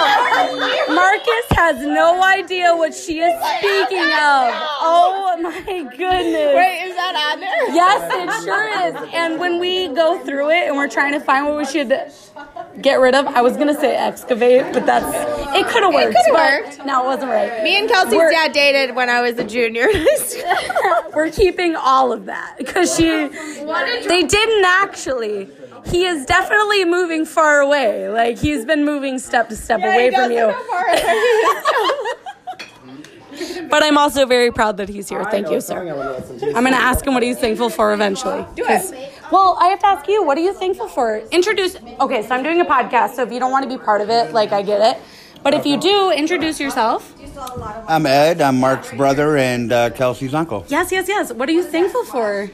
Marcus 0.94 1.46
has 1.52 1.80
no 1.86 2.22
idea 2.22 2.74
what 2.74 2.94
she 2.94 3.20
is 3.20 3.32
speaking 3.58 4.04
of. 4.04 4.52
Oh 4.82 5.36
my 5.40 5.82
goodness. 5.96 6.54
Wait, 6.54 6.84
is 6.88 6.94
that 6.96 7.32
on 7.32 7.40
there? 7.40 7.74
Yes, 7.74 8.10
it 8.12 8.44
sure 8.44 8.68
is. 8.88 9.14
And 9.14 9.38
when 9.40 9.58
we 9.60 9.88
go 9.88 10.18
through 10.24 10.50
it 10.50 10.66
and 10.68 10.76
we're 10.76 10.88
trying 10.88 11.12
to 11.12 11.20
find 11.20 11.46
what 11.46 11.56
we 11.56 11.64
should 11.64 11.88
get 12.80 13.00
rid 13.00 13.14
of, 13.14 13.26
I 13.26 13.40
was 13.42 13.56
gonna 13.56 13.74
say 13.78 13.96
excavate, 13.96 14.72
but 14.72 14.84
that's 14.86 15.06
it 15.56 15.66
could 15.68 15.82
have 15.84 15.94
worked. 15.94 16.14
coulda 16.14 16.30
but 16.32 16.64
worked. 16.64 16.84
No, 16.86 17.02
it 17.02 17.06
wasn't 17.06 17.30
right. 17.30 17.62
Me 17.62 17.78
and 17.78 17.88
Kelsey's 17.88 18.14
We're- 18.14 18.32
dad 18.32 18.52
dated 18.52 18.94
when 18.96 19.08
I 19.08 19.20
was 19.20 19.38
a 19.38 19.44
junior 19.44 19.86
in 19.88 19.96
high 19.96 20.16
school. 20.16 21.12
We're 21.14 21.30
keeping 21.30 21.76
all 21.76 22.12
of 22.12 22.26
that 22.26 22.56
because 22.58 22.94
she. 22.96 23.04
They 23.28 24.22
didn't 24.22 24.64
actually. 24.64 25.48
He 25.86 26.06
is 26.06 26.24
definitely 26.26 26.84
moving 26.86 27.24
far 27.26 27.60
away. 27.60 28.08
Like 28.08 28.38
he's 28.38 28.64
been 28.64 28.84
moving 28.84 29.18
step 29.18 29.48
to 29.50 29.56
step 29.56 29.80
away 29.80 30.10
from 30.10 30.30
you. 30.32 30.52
But 33.68 33.82
I'm 33.82 33.98
also 33.98 34.26
very 34.26 34.52
proud 34.52 34.76
that 34.76 34.88
he's 34.88 35.08
here. 35.08 35.24
Thank 35.24 35.50
you, 35.50 35.60
sir. 35.60 35.80
I'm 36.54 36.62
gonna 36.62 36.76
ask 36.76 37.04
him 37.04 37.14
what 37.14 37.22
he's 37.24 37.38
thankful 37.38 37.68
for 37.68 37.92
eventually. 37.92 38.46
Do 38.54 38.64
it. 38.68 39.10
Well, 39.30 39.56
I 39.60 39.68
have 39.68 39.80
to 39.80 39.86
ask 39.86 40.08
you, 40.08 40.22
what 40.22 40.36
are 40.38 40.42
you 40.42 40.52
thankful 40.52 40.88
for? 40.88 41.18
Introduce. 41.30 41.76
Okay, 42.00 42.22
so 42.26 42.34
I'm 42.34 42.42
doing 42.42 42.60
a 42.60 42.64
podcast, 42.64 43.14
so 43.14 43.22
if 43.22 43.32
you 43.32 43.38
don't 43.38 43.50
want 43.50 43.68
to 43.68 43.78
be 43.78 43.82
part 43.82 44.00
of 44.00 44.10
it, 44.10 44.32
like 44.32 44.52
I 44.52 44.62
get 44.62 44.96
it. 44.96 45.02
But 45.42 45.54
if 45.54 45.66
you 45.66 45.78
do, 45.78 46.10
introduce 46.10 46.58
yourself. 46.58 47.14
I'm 47.88 48.06
Ed. 48.06 48.40
I'm 48.40 48.60
Mark's 48.60 48.92
brother 48.92 49.36
and 49.36 49.72
uh, 49.72 49.90
Kelsey's 49.90 50.34
uncle. 50.34 50.64
Yes, 50.68 50.90
yes, 50.90 51.08
yes. 51.08 51.32
What 51.32 51.48
are 51.48 51.52
you 51.52 51.62
thankful 51.62 52.04
for? 52.04 52.50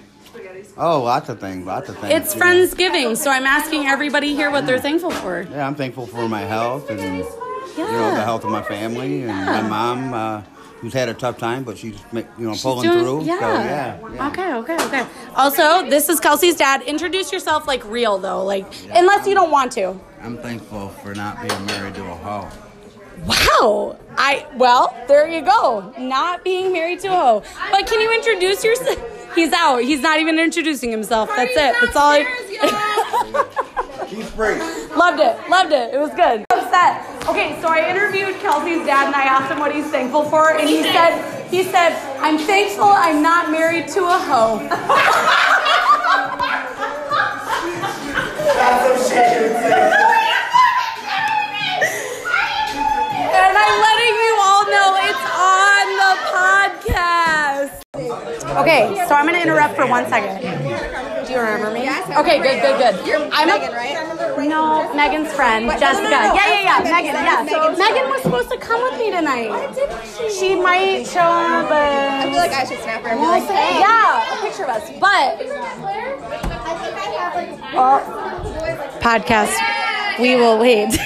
Oh, 0.77 1.03
lots 1.03 1.29
of 1.29 1.39
things. 1.41 1.67
Lots 1.67 1.89
of 1.89 1.99
things. 1.99 2.12
It's 2.15 2.35
know. 2.35 2.43
Friendsgiving, 2.43 3.17
so 3.17 3.31
I'm 3.31 3.47
asking 3.47 3.87
everybody 3.87 4.35
here 4.35 4.50
what 4.50 4.67
they're 4.67 4.81
thankful 4.81 5.11
for. 5.11 5.43
Yeah, 5.43 5.67
I'm 5.67 5.75
thankful 5.75 6.07
for 6.07 6.29
my 6.29 6.41
health 6.41 6.91
and 6.91 7.00
you 7.77 7.85
know 7.85 8.15
the 8.15 8.23
health 8.25 8.45
of 8.45 8.50
my 8.50 8.62
family 8.62 9.23
and 9.23 9.29
my 9.29 9.62
mom, 9.62 10.15
uh, 10.15 10.43
who's 10.81 10.93
had 10.93 11.09
a 11.09 11.15
tough 11.15 11.39
time, 11.39 11.63
but 11.65 11.79
she's 11.79 11.97
ma- 12.13 12.21
you 12.39 12.47
know 12.49 12.55
pulling 12.55 12.91
Doing- 12.91 13.05
through. 13.05 13.25
Yeah. 13.25 13.39
So 13.39 13.47
yeah, 13.53 13.99
yeah. 14.15 14.29
Okay, 14.29 14.53
okay, 14.55 14.87
okay. 14.87 15.07
Also, 15.37 15.89
this 15.89 16.09
is 16.09 16.21
Kelsey's 16.21 16.57
dad. 16.57 16.83
Introduce 16.83 17.33
yourself 17.33 17.67
like 17.67 17.85
real 17.85 18.19
though, 18.19 18.45
like 18.45 18.67
unless 18.95 19.27
you 19.27 19.35
don't 19.35 19.51
want 19.51 19.73
to. 19.73 19.99
I'm 20.23 20.37
thankful 20.39 20.89
for 20.89 21.15
not 21.15 21.41
being 21.47 21.67
married 21.67 21.95
to 21.95 22.03
a 22.03 22.15
hoe. 22.17 22.49
Wow. 23.27 23.99
I 24.17 24.47
well, 24.57 24.97
there 25.09 25.29
you 25.29 25.43
go. 25.43 25.93
Not 25.99 26.43
being 26.43 26.73
married 26.73 27.01
to 27.01 27.09
a 27.09 27.11
hoe. 27.17 27.43
But 27.71 27.87
can 27.87 28.01
you 28.01 28.11
introduce 28.15 28.65
yourself? 28.65 28.99
He's 29.35 29.53
out. 29.53 29.79
He's 29.83 30.01
not 30.01 30.19
even 30.19 30.39
introducing 30.39 30.91
himself. 30.91 31.29
That's 31.37 31.53
it. 31.53 31.75
That's 31.81 31.95
all. 31.97 32.11
I- 32.13 34.07
She's 34.09 34.29
free. 34.31 34.59
Loved 34.97 35.21
it. 35.21 35.51
Loved 35.51 35.73
it. 35.73 35.95
It 35.95 35.99
was 36.01 36.11
good. 36.15 36.45
Upset. 36.51 37.07
Okay, 37.29 37.59
so 37.61 37.69
I 37.69 37.89
interviewed 37.91 38.41
Kelsey's 38.41 38.85
dad 38.87 39.07
and 39.07 39.15
I 39.15 39.23
asked 39.23 39.53
him 39.53 39.59
what 39.59 39.75
he's 39.75 39.87
thankful 39.91 40.25
for, 40.25 40.57
and 40.57 40.69
he 40.69 40.83
said, 40.83 41.49
he 41.50 41.62
said, 41.62 41.93
I'm 42.19 42.39
thankful 42.39 42.85
I'm 42.85 43.23
not 43.23 43.50
married 43.50 43.89
to 43.89 44.05
a 44.05 44.19
hoe. 44.19 44.59
And 53.33 53.57
I'm 53.57 53.77
letting 53.81 54.15
you 54.15 54.33
all 54.41 54.65
know 54.67 54.89
it's 55.09 55.27
on 55.39 55.87
the 56.00 56.12
podcast. 56.35 57.75
Okay, 58.61 58.83
so 59.09 59.15
I'm 59.15 59.25
gonna 59.27 59.39
interrupt 59.39 59.77
for 59.77 59.87
one 59.87 60.09
second. 60.09 61.10
Do 61.31 61.37
you 61.37 61.43
remember 61.43 61.71
me? 61.71 61.87
Yes. 61.87 62.11
Okay, 62.11 62.43
good, 62.43 62.59
good, 62.59 62.75
good. 62.83 63.07
You're 63.07 63.23
I'm 63.31 63.47
Megan, 63.47 63.71
a, 63.71 63.77
right? 63.79 63.95
No, 64.49 64.93
Megan's 64.97 65.33
friend, 65.33 65.71
Jessica. 65.79 66.11
no, 66.11 66.11
no, 66.11 66.35
Yeah, 66.35 66.43
yeah, 66.43 66.63
yeah. 66.67 66.83
Megan, 66.83 66.91
Megan, 66.91 67.15
Megan, 67.15 67.23
yes. 67.23 67.47
Megan. 67.47 67.79
Megan 67.79 68.11
was 68.11 68.23
supposed 68.23 68.51
to 68.51 68.59
come 68.59 68.83
with 68.83 68.99
me 68.99 69.13
tonight. 69.13 69.49
Why 69.49 69.71
didn't 69.73 69.95
She 70.11 70.27
She 70.35 70.57
might 70.57 71.07
show 71.07 71.21
up, 71.23 71.71
I 71.71 72.27
feel 72.27 72.35
like 72.35 72.51
I 72.51 72.65
should 72.67 72.81
snap 72.83 73.03
her 73.03 73.11
and 73.11 73.21
be 73.21 73.27
like, 73.31 73.45
hey. 73.47 73.79
yeah, 73.79 74.27
a 74.27 74.43
picture 74.43 74.65
of 74.65 74.71
us. 74.71 74.91
But 74.99 75.39
I 75.39 75.47
think 76.83 76.99
I 76.99 77.15
have 77.15 77.31
like. 77.39 77.55
Oh. 77.79 77.79
Well, 77.79 78.03
podcast, 78.99 79.55
we 80.19 80.35
will 80.35 80.59
wait. 80.59 80.91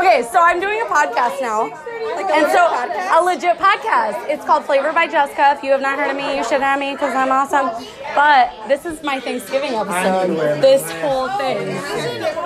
okay, 0.00 0.24
so 0.32 0.40
I'm 0.40 0.58
doing 0.58 0.80
a 0.80 0.86
podcast 0.88 1.38
now. 1.42 1.68
and 2.00 2.50
so, 2.50 2.64
a 2.64 3.20
legit 3.22 3.58
podcast. 3.58 4.28
It's 4.28 4.44
called 4.44 4.64
Flavor 4.64 4.92
by 4.92 5.06
Jessica. 5.06 5.54
If 5.56 5.62
you 5.62 5.72
have 5.72 5.80
not 5.80 5.98
heard 5.98 6.10
of 6.10 6.16
me, 6.16 6.36
you 6.36 6.44
should 6.44 6.60
have 6.60 6.78
me 6.78 6.92
because 6.92 7.14
I'm 7.14 7.30
awesome. 7.30 7.70
But 8.14 8.68
this 8.68 8.86
is 8.86 9.02
my 9.02 9.20
Thanksgiving 9.20 9.74
episode. 9.74 10.62
This 10.62 10.82
whole 11.02 11.28
thing. 11.36 11.68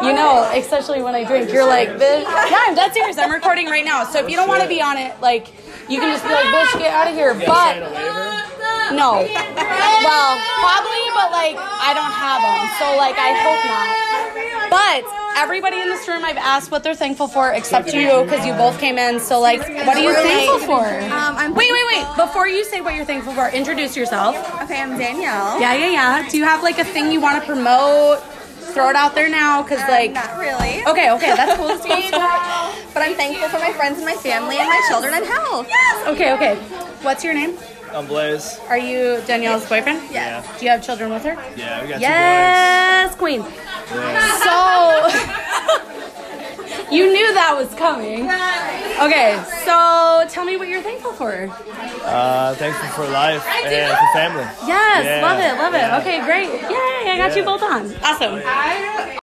You 0.05 0.13
know, 0.13 0.51
especially 0.55 1.03
when 1.03 1.15
I 1.15 1.25
drink, 1.25 1.53
you're 1.53 1.67
like, 1.67 1.99
this. 1.99 2.25
Yeah, 2.25 2.65
I'm 2.67 2.75
dead 2.75 2.93
serious. 2.93 3.19
I'm 3.19 3.31
recording 3.31 3.67
right 3.67 3.85
now. 3.85 4.05
So 4.05 4.19
if 4.19 4.29
you 4.29 4.37
don't 4.37 4.49
want 4.49 4.63
to 4.63 4.69
be 4.69 4.83
on 4.83 4.99
it, 4.99 5.21
like, 5.21 5.49
you 5.89 6.01
can 6.01 6.11
just 6.13 6.25
be 6.25 6.31
like, 6.31 6.47
bitch, 6.47 6.79
get 6.79 6.93
out 6.93 7.09
of 7.09 7.15
here. 7.15 7.35
But 7.35 7.79
no, 8.93 9.25
well, 9.25 10.31
probably, 10.61 11.05
but 11.17 11.33
like 11.33 11.57
I 11.57 11.97
don't 11.97 12.13
have 12.13 12.41
them, 12.45 12.69
so 12.77 12.97
like 13.01 13.17
I 13.17 13.33
hope 13.33 13.65
not. 13.65 14.14
But 14.75 15.05
everybody 15.37 15.81
in 15.81 15.89
this 15.89 16.09
room, 16.09 16.25
I've 16.25 16.37
asked 16.37 16.73
what 16.73 16.83
they're 16.83 16.97
thankful 16.97 17.29
for, 17.29 17.53
except 17.53 17.95
you, 17.95 18.25
because 18.25 18.45
you 18.45 18.53
both 18.55 18.81
came 18.81 18.99
in. 18.99 19.21
So 19.21 19.39
like, 19.39 19.61
what 19.61 19.97
are 19.97 20.03
you 20.03 20.13
thankful 20.13 20.59
for? 20.67 20.85
Um, 20.85 21.37
I'm 21.39 21.55
wait, 21.55 21.71
wait, 21.71 21.87
wait. 21.93 22.17
Before 22.17 22.49
you 22.49 22.65
say 22.65 22.81
what 22.81 22.97
you're 22.97 23.05
thankful 23.05 23.35
for, 23.35 23.49
introduce 23.51 23.97
yourself. 23.97 24.35
Okay, 24.63 24.83
I'm 24.83 24.99
Danielle. 24.99 25.61
Yeah, 25.61 25.75
yeah, 25.75 25.91
yeah. 25.91 26.29
Do 26.29 26.37
you 26.39 26.45
have 26.45 26.65
like 26.65 26.81
a 26.81 26.85
thing 26.85 27.13
you 27.13 27.21
want 27.21 27.41
to 27.41 27.47
promote? 27.47 28.21
Throw 28.75 28.91
it 28.91 28.97
out 28.97 29.15
there 29.15 29.29
now, 29.29 29.63
cause 29.63 29.79
like. 29.89 30.13
Not 30.13 30.37
really. 30.39 30.83
Okay, 30.87 31.13
okay, 31.13 31.37
that's 31.37 31.57
cool. 31.57 31.69
That's 31.69 31.87
cool. 31.87 32.91
But 32.95 33.03
I'm 33.03 33.15
thankful 33.15 33.49
for 33.49 33.59
my 33.59 33.73
friends 33.73 33.99
and 33.99 34.07
my 34.07 34.15
family 34.15 34.57
and 34.57 34.69
my 34.69 34.81
children 34.89 35.15
and 35.15 35.25
health. 35.25 35.69
Okay, 36.09 36.33
okay. 36.35 36.57
What's 37.03 37.23
your 37.23 37.35
name? 37.35 37.57
I'm 37.93 38.07
Blaze. 38.09 38.59
Are 38.69 38.79
you 38.79 39.23
Danielle's 39.25 39.69
boyfriend? 39.69 40.03
Yeah. 40.11 40.43
Do 40.59 40.65
you 40.65 40.71
have 40.73 40.85
children 40.85 41.13
with 41.13 41.23
her? 41.23 41.35
Yeah, 41.57 41.81
we 41.83 41.89
got 41.89 41.95
two 41.95 42.01
boys. 42.01 42.01
Yes, 42.01 43.15
queen. 43.15 43.45
So 43.89 44.57
you 46.91 47.13
knew 47.13 47.35
that 47.35 47.55
was 47.57 47.73
coming. 47.75 48.23
Okay, 48.25 49.43
so 49.65 50.25
tell 50.33 50.45
me 50.45 50.57
what 50.57 50.69
you're 50.69 50.83
thankful 50.83 51.13
for. 51.13 51.33
two 51.33 51.47
boys. 51.49 52.01
Uh, 52.05 52.55
thankful 52.59 52.89
for 52.91 53.11
life 53.11 53.45
and 53.47 53.97
for 53.99 54.07
family. 54.13 54.45
Yes, 54.67 55.05
Yeah, 55.05 55.21
love 55.23 55.39
it, 55.41 55.55
love 55.61 55.75
it. 55.75 55.79
yeah. 55.79 55.99
Okay, 56.01 56.25
great. 56.25 56.49
Yay, 56.71 57.11
I 57.11 57.17
got 57.19 57.31
Yeah. 57.31 57.37
you 57.37 57.45
both 57.45 57.63
on. 57.63 57.93
Awesome. 58.03 58.41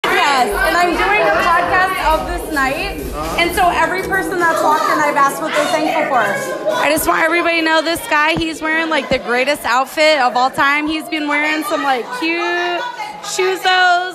Yes, 0.08 0.50
and 0.50 0.76
I'm 0.78 0.92
doing 0.98 1.22
a 1.22 1.36
podcast 1.46 1.98
of 2.14 2.28
this 2.28 2.54
night, 2.54 3.00
and 3.40 3.54
so 3.56 3.70
every 3.70 4.02
person 4.04 4.40
that's 4.40 4.62
walked 4.64 4.84
in, 4.92 5.00
I've 5.00 5.16
asked 5.16 5.42
what 5.42 5.54
they're 5.54 5.66
thankful 5.68 6.06
for. 6.08 6.74
I 6.76 6.90
just 6.90 7.08
want 7.08 7.24
everybody 7.24 7.60
to 7.60 7.66
know 7.66 7.82
this 7.82 8.02
guy, 8.10 8.34
he's 8.36 8.62
wearing 8.62 8.90
like 8.90 9.10
the 9.10 9.20
greatest 9.20 9.64
outfit 9.66 10.20
of 10.20 10.36
all 10.36 10.50
time. 10.50 10.88
He's 10.88 11.08
been 11.10 11.28
wearing 11.28 11.64
some 11.66 11.84
like 11.84 12.04
cute 12.20 12.82
shoes 13.26 13.62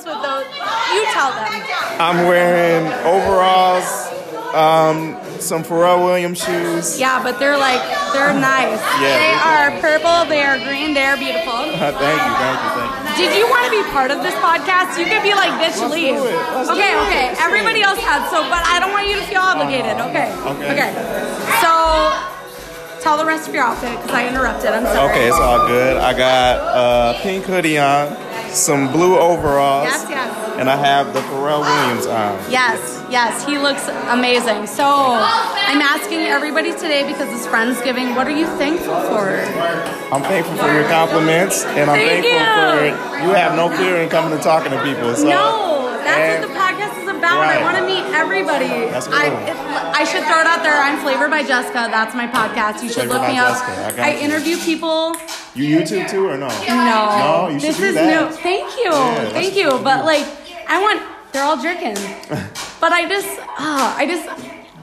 with 0.04 0.21
those. 0.23 0.44
You 0.94 1.02
tell 1.14 1.32
them. 1.35 1.50
I'm 1.99 2.26
wearing 2.26 2.87
overalls, 3.06 3.87
um, 4.54 5.16
some 5.40 5.64
Pharrell 5.64 6.04
Williams 6.04 6.38
shoes. 6.38 6.99
Yeah, 7.00 7.23
but 7.23 7.38
they're 7.38 7.59
like 7.59 7.80
they're 8.12 8.35
nice. 8.35 8.80
Yeah, 9.00 9.18
they 9.18 9.35
are 9.35 9.80
purple. 9.80 10.28
They 10.28 10.42
are 10.42 10.59
green. 10.59 10.94
They 10.94 11.04
are 11.04 11.16
beautiful. 11.16 11.52
thank 11.52 11.99
you, 11.99 12.32
thank 12.38 12.59
you, 12.62 12.71
thank 12.78 12.90
you. 13.18 13.28
Did 13.28 13.37
you 13.38 13.47
want 13.49 13.66
to 13.66 13.73
be 13.73 13.82
part 13.90 14.11
of 14.11 14.23
this 14.23 14.35
podcast? 14.40 14.99
You 14.99 15.04
could 15.06 15.23
be 15.23 15.35
like, 15.35 15.52
bitch, 15.61 15.76
Let's 15.80 15.92
leave. 15.92 16.16
do 16.16 16.26
it. 16.26 16.35
Let's 16.35 16.68
do 16.68 16.75
okay, 16.75 16.92
okay. 17.09 17.26
Let's 17.32 17.40
Everybody 17.40 17.82
else 17.82 17.99
had 18.00 18.25
so, 18.30 18.42
but 18.49 18.62
I 18.64 18.78
don't 18.80 18.92
want 18.92 19.09
you 19.09 19.16
to 19.16 19.25
feel 19.28 19.40
obligated. 19.42 20.00
Okay. 20.12 20.32
Okay. 20.32 20.73
Okay. 20.73 20.90
So, 21.61 21.71
tell 23.00 23.16
the 23.18 23.25
rest 23.26 23.49
of 23.49 23.54
your 23.54 23.64
outfit 23.64 23.90
because 24.00 24.12
I 24.16 24.28
interrupted. 24.28 24.71
I'm 24.71 24.85
sorry. 24.85 25.11
Okay, 25.11 25.26
it's 25.28 25.37
all 25.38 25.66
good. 25.66 25.97
I 25.99 26.12
got 26.16 26.56
a 27.16 27.21
pink 27.21 27.44
hoodie 27.44 27.78
on, 27.78 28.09
some 28.54 28.92
blue 28.92 29.18
overalls, 29.18 29.85
Yes, 29.88 30.06
yes. 30.09 30.56
and 30.59 30.68
I 30.71 30.76
have 30.76 31.12
the 31.14 31.21
Pharrell 31.21 31.61
Williams 31.61 32.06
on. 32.06 32.38
Yes, 32.50 32.78
yes, 33.11 33.44
he 33.44 33.59
looks 33.59 33.88
amazing. 34.12 34.66
So 34.66 34.85
I'm 34.85 35.80
asking 35.80 36.21
everybody 36.21 36.73
today 36.73 37.06
because 37.06 37.28
it's 37.32 37.47
Friendsgiving. 37.47 38.14
What 38.16 38.26
are 38.26 38.37
you 38.37 38.47
thankful 38.59 39.00
for? 39.09 39.28
I'm 40.12 40.23
thankful 40.23 40.56
for 40.56 40.73
your 40.73 40.85
compliments, 40.88 41.64
and 41.64 41.90
I'm 41.90 41.97
Thank 41.99 42.25
thankful 42.26 42.87
you. 42.87 42.94
for 42.97 43.25
you 43.25 43.30
have 43.35 43.56
no 43.56 43.68
fear 43.76 43.97
in 44.02 44.09
coming 44.09 44.32
and 44.32 44.42
talking 44.42 44.71
to 44.73 44.82
people. 44.82 45.14
So, 45.14 45.25
no, 45.28 45.88
that's 46.04 46.44
what 46.44 46.49
the 46.49 46.54
podcast 46.59 47.02
is 47.02 47.09
about. 47.09 47.40
I 47.49 47.62
want 47.62 47.78
to 47.78 47.87
meet 47.87 48.04
everybody. 48.14 48.90
That's 48.92 49.09
I, 49.09 49.30
cool. 49.30 49.38
it, 49.49 49.56
I 49.97 50.04
should 50.04 50.25
throw 50.28 50.40
it 50.40 50.47
out 50.47 50.62
there. 50.62 50.75
I'm 50.76 51.00
Flavored 51.00 51.30
by 51.30 51.42
Jessica. 51.42 51.88
That's 51.90 52.14
my 52.14 52.26
podcast. 52.26 52.82
You 52.82 52.88
should 52.90 53.09
Flavored 53.09 53.23
look 53.23 53.28
me 53.30 53.38
up. 53.38 53.56
Jessica. 53.56 54.02
I 54.02 54.12
I 54.12 54.16
interview 54.18 54.59
people. 54.59 55.16
You 55.54 55.76
YouTube 55.78 56.08
too 56.08 56.26
or 56.28 56.38
no? 56.38 56.49
No, 56.49 56.65
No, 56.67 57.49
you 57.52 57.60
should 57.60 57.69
this 57.71 57.76
do 57.78 57.84
is 57.84 57.95
that. 57.95 58.30
new. 58.30 58.36
Thank 58.36 58.75
you, 58.76 58.91
Yeah, 58.91 59.15
that's 59.25 59.32
thank 59.32 59.54
you. 59.56 59.71
But 59.84 60.04
like, 60.04 60.26
I 60.69 60.80
want. 60.80 61.02
They're 61.32 61.45
all 61.45 61.56
jerking. 61.60 61.95
but 62.80 62.93
I 62.93 63.08
just, 63.08 63.28
ah, 63.58 63.95
I 63.97 64.06
just. 64.06 64.28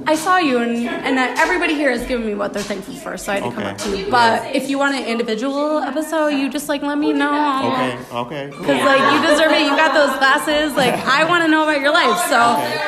I 0.07 0.15
saw 0.15 0.37
you, 0.37 0.59
and, 0.59 0.87
and 0.87 1.19
everybody 1.19 1.73
here 1.75 1.91
has 1.91 2.05
given 2.07 2.25
me 2.25 2.33
what 2.33 2.53
they're 2.53 2.63
thankful 2.63 2.93
for, 2.95 3.17
so 3.17 3.33
I 3.33 3.39
had 3.41 3.43
to 3.43 3.51
come 3.51 3.63
Okay. 3.63 3.71
up 3.71 3.77
to 3.79 3.97
you. 3.97 4.09
But 4.09 4.55
if 4.55 4.69
you 4.69 4.79
want 4.79 4.95
an 4.95 5.03
individual 5.03 5.79
episode, 5.79 6.29
you 6.29 6.49
just 6.49 6.69
like 6.69 6.81
let 6.81 6.97
me 6.97 7.11
know. 7.11 7.27
Okay, 7.73 7.97
okay, 8.15 8.49
cool. 8.49 8.59
Because 8.63 8.85
like 8.87 9.03
you 9.11 9.19
deserve 9.27 9.51
it. 9.51 9.61
You 9.67 9.75
got 9.75 9.93
those 9.93 10.15
glasses. 10.17 10.73
Like 10.77 10.93
I 11.03 11.25
want 11.27 11.43
to 11.43 11.49
know 11.51 11.63
about 11.63 11.81
your 11.81 11.91
life. 11.91 12.15
So 12.31 12.39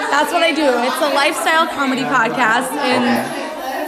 that's 0.09 0.31
what 0.31 0.41
I 0.41 0.53
do. 0.55 0.63
It's 0.87 1.01
a 1.03 1.11
lifestyle 1.13 1.67
comedy 1.67 2.03
podcast, 2.03 2.71
and 2.79 3.03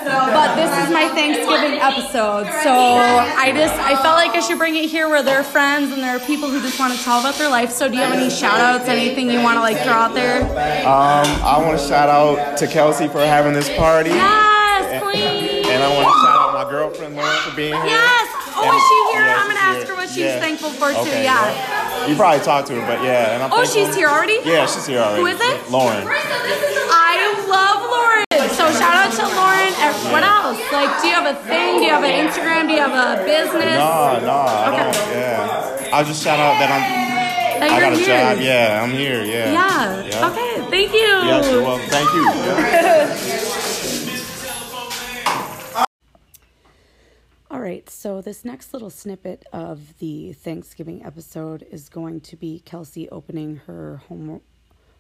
but 0.05 0.55
this 0.55 0.71
is 0.83 0.91
my 0.91 1.07
Thanksgiving 1.09 1.79
episode. 1.79 2.45
So 2.63 2.71
I 2.73 3.51
just 3.55 3.73
I 3.75 3.95
felt 4.01 4.15
like 4.17 4.31
I 4.31 4.39
should 4.39 4.57
bring 4.57 4.75
it 4.75 4.89
here 4.89 5.07
where 5.09 5.23
there 5.23 5.39
are 5.39 5.43
friends 5.43 5.91
and 5.91 6.01
there 6.01 6.15
are 6.15 6.19
people 6.19 6.49
who 6.49 6.61
just 6.61 6.79
want 6.79 6.93
to 6.97 7.03
tell 7.03 7.19
about 7.19 7.35
their 7.35 7.49
life. 7.49 7.71
So 7.71 7.87
do 7.87 7.95
you 7.95 8.01
have 8.01 8.13
any 8.13 8.29
shout 8.29 8.59
outs? 8.59 8.87
Anything 8.89 9.29
you 9.29 9.41
want 9.41 9.57
to 9.57 9.61
like 9.61 9.77
throw 9.79 9.93
out 9.93 10.13
there? 10.13 10.41
Um, 10.41 11.25
I 11.43 11.61
want 11.65 11.79
to 11.79 11.87
shout 11.87 12.09
out 12.09 12.57
to 12.57 12.67
Kelsey 12.67 13.07
for 13.07 13.19
having 13.19 13.53
this 13.53 13.69
party. 13.77 14.09
Yes, 14.11 14.85
And- 14.93 15.03
queen. 15.03 15.65
And 15.65 15.83
I 15.83 15.89
want 15.95 16.07
to 16.07 16.13
shout 16.21 16.37
out 16.39 16.53
my 16.53 16.69
girlfriend 16.69 17.15
Lauren 17.15 17.37
for 17.41 17.55
being 17.55 17.73
here. 17.73 17.85
Yes. 17.85 18.29
Oh, 18.55 18.63
And- 18.65 18.75
is 18.75 18.83
she 18.83 19.17
here? 19.17 19.25
yeah, 19.25 19.39
I'm 19.39 19.47
gonna 19.47 19.59
she's 19.59 19.83
ask 19.83 19.87
her 19.87 19.95
what 19.95 20.09
she's 20.09 20.17
Yeah. 20.17 20.39
thankful 20.39 20.69
for 20.71 20.91
too. 20.91 20.99
Okay, 20.99 21.23
Yeah. 21.23 22.07
You 22.07 22.15
probably 22.15 22.43
talked 22.43 22.67
to 22.67 22.75
her, 22.79 22.85
but 22.85 23.01
yeah. 23.03 23.31
And 23.33 23.43
I'm 23.43 23.51
Oh, 23.53 23.63
thankful- 23.63 23.85
she's 23.85 23.95
here 23.95 24.07
already? 24.09 24.39
Yeah, 24.43 24.65
she's 24.67 24.85
here 24.85 24.99
already. 24.99 25.21
Who 25.21 25.27
is 25.27 25.39
it? 25.41 25.71
Lauren. 25.71 26.05
I 26.05 27.45
love 27.47 27.81
Lauren. 27.89 28.25
So 28.53 28.71
shout 28.71 28.95
out 28.95 29.11
to 29.13 29.23
Lauren. 29.35 29.73
What 30.13 30.23
else? 30.23 30.59
Like, 30.71 31.01
do 31.01 31.07
you 31.07 31.13
have 31.15 31.25
a 31.35 31.39
thing? 31.43 31.77
Do 31.79 31.83
you 31.85 31.89
have 31.91 32.03
an 32.03 32.27
Instagram? 32.27 32.67
Do 32.67 32.73
you 32.73 32.79
have 32.81 32.93
a 33.19 33.23
business? 33.25 33.77
No, 33.77 34.19
no, 34.21 34.31
I 34.31 34.67
Okay. 34.69 34.77
don't. 34.83 34.95
Yeah. 35.11 35.89
I'll 35.93 36.05
just 36.05 36.23
shout 36.23 36.39
out 36.39 36.59
that 36.59 36.69
I'm. 36.71 37.59
That 37.59 37.71
I 37.71 37.79
got 37.79 37.93
a 37.93 37.95
here. 37.97 38.05
job. 38.05 38.39
Yeah, 38.41 38.81
I'm 38.83 38.91
here. 38.91 39.23
Yeah. 39.23 39.51
Yeah. 39.53 40.03
Yeah. 40.05 40.27
Okay. 40.29 40.69
Thank 40.69 40.93
you. 40.93 40.99
Yes, 40.99 41.49
you're 41.51 41.61
welcome. 41.63 41.89
Thank 41.89 42.13
you. 42.13 42.23
Yeah. 42.23 43.19
All 47.51 47.59
right, 47.59 47.87
so 47.89 48.19
this 48.21 48.43
next 48.43 48.73
little 48.73 48.89
snippet 48.89 49.45
of 49.53 49.97
the 49.99 50.33
Thanksgiving 50.33 51.05
episode 51.05 51.65
is 51.69 51.87
going 51.87 52.19
to 52.21 52.35
be 52.35 52.59
Kelsey 52.65 53.07
opening 53.09 53.57
her 53.67 53.97
home 54.09 54.41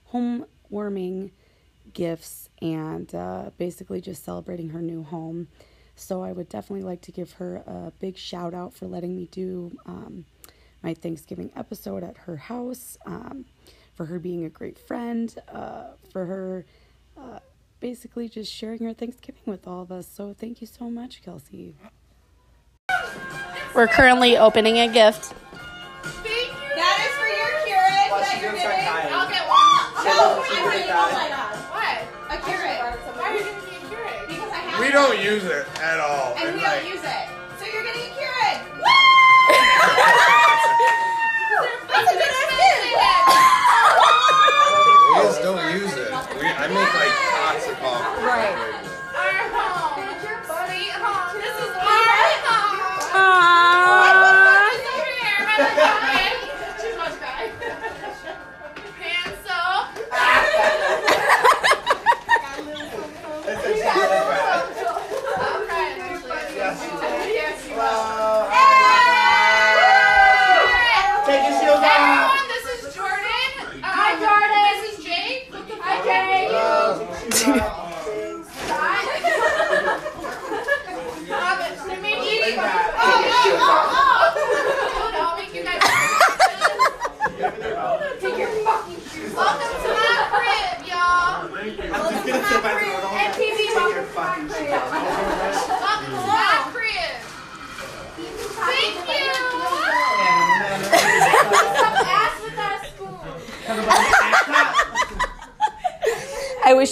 home 0.05 0.45
warming 0.69 1.31
gifts 1.93 2.49
and 2.61 3.13
uh, 3.13 3.51
basically 3.57 4.01
just 4.01 4.23
celebrating 4.23 4.69
her 4.69 4.81
new 4.81 5.03
home. 5.03 5.47
So 5.95 6.23
I 6.23 6.31
would 6.31 6.49
definitely 6.49 6.83
like 6.83 7.01
to 7.01 7.11
give 7.11 7.33
her 7.33 7.57
a 7.57 7.91
big 7.99 8.17
shout 8.17 8.53
out 8.53 8.73
for 8.73 8.87
letting 8.87 9.15
me 9.15 9.27
do 9.31 9.77
um, 9.85 10.25
my 10.81 10.93
Thanksgiving 10.93 11.51
episode 11.55 12.03
at 12.03 12.17
her 12.17 12.35
house, 12.35 12.97
um, 13.05 13.45
for 13.93 14.05
her 14.05 14.17
being 14.19 14.43
a 14.43 14.49
great 14.49 14.77
friend, 14.79 15.35
uh, 15.53 15.89
for 16.11 16.25
her 16.25 16.65
uh, 17.15 17.39
basically 17.79 18.27
just 18.27 18.51
sharing 18.51 18.79
her 18.79 18.93
Thanksgiving 18.93 19.43
with 19.45 19.67
all 19.67 19.81
of 19.81 19.91
us. 19.91 20.07
So 20.07 20.33
thank 20.33 20.61
you 20.61 20.67
so 20.67 20.89
much, 20.89 21.21
Kelsey. 21.23 21.75
We're 23.75 23.87
currently 23.87 24.37
opening 24.37 24.79
a 24.79 24.87
gift. 24.87 25.33
That 26.03 26.97
is 26.99 27.13
for 27.17 27.27
your 27.27 27.49
Keurig 27.65 28.09
that 28.09 28.41
you're 28.41 28.51
giving. 28.51 29.13
I'll 29.13 29.29
get 29.29 29.47
one. 29.47 30.05
No, 30.05 30.41
wait, 30.41 30.65
wait, 30.67 30.85
oh 30.89 31.11
my 31.11 31.29
god. 31.29 31.62
We 34.83 34.91
don't 34.91 35.17
use 35.17 35.45
it 35.45 35.65
at 35.81 36.01
all. 36.01 36.33
And 36.35 36.49
And 36.49 36.57
we 36.57 36.61
like, 36.61 36.81
don't 36.83 36.91
use 36.91 37.03
it. 37.03 37.32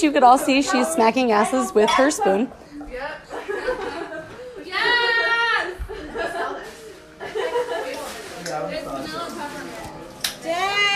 Wish 0.02 0.08
you 0.08 0.12
could 0.12 0.24
all 0.24 0.38
see 0.38 0.62
she's 0.64 0.88
smacking 0.88 1.32
asses 1.32 1.74
with 1.74 1.90
her 1.92 2.10
spoon. 2.10 2.52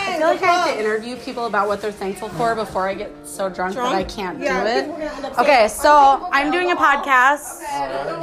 I 0.07 0.17
feel 0.17 0.27
like 0.27 0.41
I 0.41 0.45
have 0.45 0.73
to 0.73 0.79
interview 0.79 1.17
people 1.17 1.45
about 1.45 1.67
what 1.67 1.81
they're 1.81 1.91
thankful 1.91 2.29
for 2.29 2.55
before 2.55 2.87
I 2.87 2.95
get 2.95 3.11
so 3.25 3.47
drunk, 3.49 3.75
that 3.75 3.93
I 3.93 4.03
can't 4.03 4.39
do 4.39 4.45
people 4.45 4.57
are 4.57 4.63
gonna 4.63 5.05
end 5.05 5.25
it. 5.25 5.37
Okay, 5.37 5.67
so 5.67 6.27
I'm 6.31 6.51
doing 6.51 6.71
a 6.71 6.75
podcast. 6.75 7.61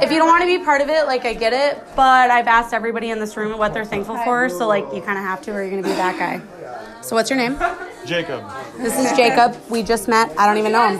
If 0.03 0.11
you 0.11 0.17
don't 0.17 0.27
want 0.27 0.41
to 0.41 0.47
be 0.47 0.63
part 0.63 0.81
of 0.81 0.89
it, 0.89 1.05
like 1.05 1.23
I 1.23 1.33
get 1.33 1.53
it, 1.53 1.81
but 1.95 2.29
I've 2.29 2.47
asked 2.47 2.73
everybody 2.73 3.11
in 3.11 3.19
this 3.19 3.37
room 3.37 3.57
what 3.57 3.73
they're 3.73 3.85
thankful 3.85 4.17
for, 4.17 4.49
so 4.49 4.67
like 4.67 4.85
you 4.93 5.01
kind 5.01 5.17
of 5.17 5.23
have 5.23 5.41
to, 5.43 5.51
or 5.51 5.61
you're 5.61 5.69
gonna 5.69 5.83
be 5.83 5.89
that 5.89 6.19
guy. 6.19 6.41
So 7.01 7.15
what's 7.15 7.29
your 7.29 7.37
name? 7.37 7.57
Jacob. 8.05 8.43
This 8.77 8.97
is 8.97 9.15
Jacob. 9.17 9.55
We 9.69 9.83
just 9.83 10.07
met. 10.07 10.31
I 10.37 10.45
don't 10.45 10.57
even 10.57 10.71
know 10.71 10.89
him. 10.89 10.97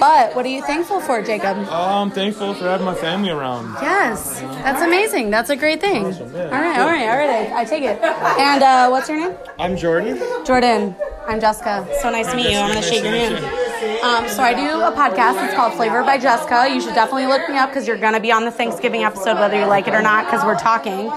But 0.00 0.34
what 0.34 0.44
are 0.44 0.48
you 0.48 0.62
thankful 0.62 1.00
for, 1.00 1.22
Jacob? 1.22 1.56
Oh, 1.68 2.02
I'm 2.02 2.10
thankful 2.10 2.54
for 2.54 2.64
having 2.64 2.86
my 2.86 2.94
family 2.94 3.30
around. 3.30 3.74
Yes, 3.82 4.40
that's 4.40 4.82
amazing. 4.82 5.30
That's 5.30 5.50
a 5.50 5.56
great 5.56 5.80
thing. 5.80 6.04
All 6.06 6.12
right, 6.12 6.78
all 6.78 6.86
right, 6.86 7.08
all 7.08 7.18
right. 7.18 7.52
I, 7.52 7.60
I 7.60 7.64
take 7.64 7.84
it. 7.84 8.00
And 8.02 8.62
uh, 8.62 8.88
what's 8.88 9.08
your 9.08 9.18
name? 9.18 9.36
I'm 9.58 9.76
Jordan. 9.76 10.18
Jordan. 10.44 10.94
I'm 11.26 11.40
Jessica. 11.40 11.86
So 12.02 12.10
nice 12.10 12.30
to 12.30 12.36
meet 12.36 12.50
you. 12.50 12.58
I'm 12.58 12.70
going 12.70 12.82
to 12.82 12.88
shake 12.88 13.02
your 13.02 13.12
hand. 13.12 13.44
Um, 14.02 14.28
so 14.28 14.42
I 14.42 14.52
do 14.54 14.80
a 14.80 14.92
podcast. 14.92 15.42
It's 15.44 15.54
called 15.54 15.74
Flavor 15.74 16.02
by 16.02 16.18
Jessica. 16.18 16.68
You 16.68 16.80
should 16.80 16.94
definitely 16.94 17.26
look 17.26 17.48
me 17.48 17.56
up 17.56 17.70
because 17.70 17.86
you're 17.86 17.98
going 17.98 18.12
to 18.12 18.20
be 18.20 18.32
on 18.32 18.44
the 18.44 18.50
Thanksgiving 18.50 19.04
episode, 19.04 19.34
whether 19.34 19.58
you 19.58 19.66
like 19.66 19.88
it 19.88 19.94
or 19.94 20.02
not, 20.02 20.26
because 20.26 20.44
we're 20.44 20.58
talking. 20.58 21.10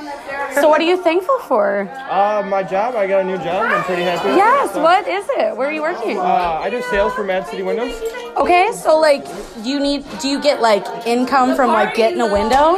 So 0.61 0.69
what 0.69 0.81
are 0.81 0.85
you 0.85 1.01
thankful 1.01 1.39
for? 1.47 1.89
Uh, 2.09 2.43
my 2.47 2.63
job, 2.63 2.95
I 2.95 3.07
got 3.07 3.21
a 3.21 3.23
new 3.23 3.37
job. 3.37 3.63
I'm 3.65 3.83
pretty 3.83 4.03
happy. 4.03 4.29
it, 4.29 4.35
Yes. 4.37 4.73
so- 4.73 4.81
What 4.81 5.07
is 5.07 5.25
it? 5.37 5.55
Where 5.55 5.67
are 5.67 5.71
you 5.71 5.81
working? 5.81 6.17
Uh, 6.17 6.59
I 6.63 6.69
do 6.69 6.81
sales 6.89 7.13
for 7.13 7.23
Mad 7.23 7.47
City 7.47 7.63
Windows. 7.63 7.93
Okay. 8.37 8.71
So 8.73 8.99
like, 8.99 9.25
do 9.63 9.69
you 9.69 9.79
need? 9.79 10.05
Do 10.19 10.27
you 10.29 10.39
get 10.41 10.61
like 10.61 10.85
income 11.07 11.55
from 11.55 11.69
like 11.73 11.95
getting 11.95 12.21
a 12.21 12.31
window? 12.31 12.75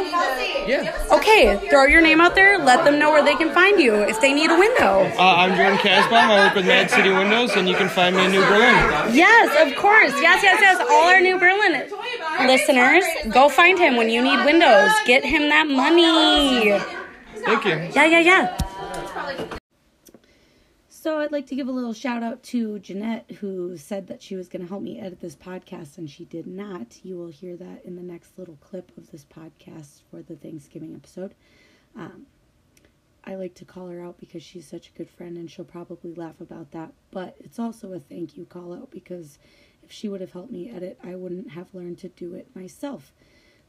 Yeah. 0.66 0.92
Okay. 1.12 1.56
Throw 1.70 1.84
your 1.86 2.00
name 2.00 2.20
out 2.20 2.34
there. 2.34 2.58
Let 2.58 2.84
them 2.84 2.98
know 2.98 3.10
where 3.10 3.24
they 3.24 3.34
can 3.34 3.50
find 3.52 3.80
you 3.80 3.94
if 3.96 4.20
they 4.20 4.32
need 4.32 4.50
a 4.50 4.58
window. 4.58 5.10
Uh, 5.18 5.34
I'm 5.42 5.56
Jordan 5.56 5.78
Casbaum. 5.78 6.28
I 6.30 6.46
work 6.46 6.54
with 6.54 6.66
Mad 6.66 6.90
City 6.90 7.10
Windows, 7.10 7.56
and 7.56 7.68
you 7.68 7.74
can 7.74 7.88
find 7.88 8.16
me 8.16 8.24
in 8.24 8.30
New 8.32 8.40
Berlin. 8.42 8.74
Yes, 9.14 9.48
of 9.66 9.76
course. 9.76 10.12
Yes, 10.20 10.42
yes, 10.42 10.58
yes. 10.60 10.78
All 10.80 11.08
our 11.08 11.20
New 11.20 11.38
Berlin 11.38 11.88
listeners, 12.46 13.04
go 13.30 13.48
find 13.48 13.78
him 13.78 13.96
when 13.96 14.08
you 14.10 14.22
need 14.22 14.44
windows. 14.44 14.90
Get 15.06 15.24
him 15.24 15.48
that 15.48 15.66
money. 15.68 16.78
Thank 17.44 17.64
you. 17.64 17.70
Yeah, 17.94 18.06
yeah, 18.06 18.20
yeah. 18.20 19.58
So 20.88 21.18
I'd 21.18 21.32
like 21.32 21.46
to 21.46 21.54
give 21.54 21.66
a 21.66 21.72
little 21.72 21.94
shout 21.94 22.22
out 22.22 22.42
to 22.44 22.78
Jeanette, 22.78 23.30
who 23.40 23.76
said 23.78 24.06
that 24.08 24.20
she 24.20 24.36
was 24.36 24.48
going 24.48 24.62
to 24.62 24.68
help 24.68 24.82
me 24.82 25.00
edit 25.00 25.20
this 25.20 25.34
podcast, 25.34 25.96
and 25.96 26.10
she 26.10 26.26
did 26.26 26.46
not. 26.46 26.98
You 27.02 27.16
will 27.16 27.28
hear 27.28 27.56
that 27.56 27.84
in 27.86 27.96
the 27.96 28.02
next 28.02 28.38
little 28.38 28.58
clip 28.60 28.92
of 28.98 29.10
this 29.10 29.24
podcast 29.24 30.02
for 30.10 30.20
the 30.20 30.36
Thanksgiving 30.36 30.94
episode. 30.94 31.34
Um, 31.96 32.26
I 33.24 33.36
like 33.36 33.54
to 33.54 33.64
call 33.64 33.88
her 33.88 34.02
out 34.02 34.18
because 34.18 34.42
she's 34.42 34.66
such 34.66 34.88
a 34.88 34.92
good 34.92 35.08
friend, 35.08 35.38
and 35.38 35.50
she'll 35.50 35.64
probably 35.64 36.12
laugh 36.12 36.40
about 36.40 36.72
that. 36.72 36.92
But 37.10 37.36
it's 37.40 37.58
also 37.58 37.92
a 37.94 38.00
thank 38.00 38.36
you 38.36 38.44
call 38.44 38.74
out 38.74 38.90
because 38.90 39.38
if 39.82 39.90
she 39.90 40.08
would 40.08 40.20
have 40.20 40.32
helped 40.32 40.52
me 40.52 40.70
edit, 40.70 40.98
I 41.02 41.14
wouldn't 41.14 41.52
have 41.52 41.74
learned 41.74 41.98
to 41.98 42.08
do 42.08 42.34
it 42.34 42.54
myself. 42.54 43.12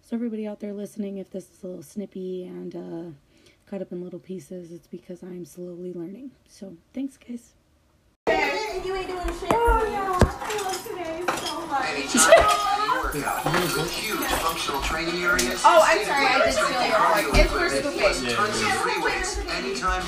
So 0.02 0.16
everybody 0.16 0.46
out 0.46 0.60
there 0.60 0.74
listening, 0.74 1.18
if 1.18 1.30
this 1.30 1.50
is 1.50 1.64
a 1.64 1.68
little 1.68 1.84
snippy 1.84 2.44
and 2.44 2.76
uh, 2.76 3.12
cut 3.72 3.82
up 3.82 3.92
in 3.94 4.04
little 4.04 4.20
pieces, 4.20 4.74
it's 4.74 4.88
because 4.88 5.24
I'm 5.24 5.46
slowly 5.46 5.94
learning. 5.94 6.32
So 6.50 6.76
thanks, 6.94 7.16
guys. 7.16 7.54
You 8.28 8.34
ain't 8.96 9.08
doing 9.08 9.26
shit. 9.40 9.50
Oh, 9.54 9.88
yeah. 9.90 10.20
I 10.22 10.62
love 10.62 10.86
today 10.86 11.24
so 11.38 11.66
much. 11.68 11.86
Oh, 15.64 15.82
I'm 15.88 16.04
sorry, 16.06 16.26
I 16.26 16.42
did 16.44 16.54
steal 16.54 16.84
your 16.84 17.00
fork. 17.00 17.24
It's 17.40 17.52
for 17.54 17.70
scooping. 17.70 18.28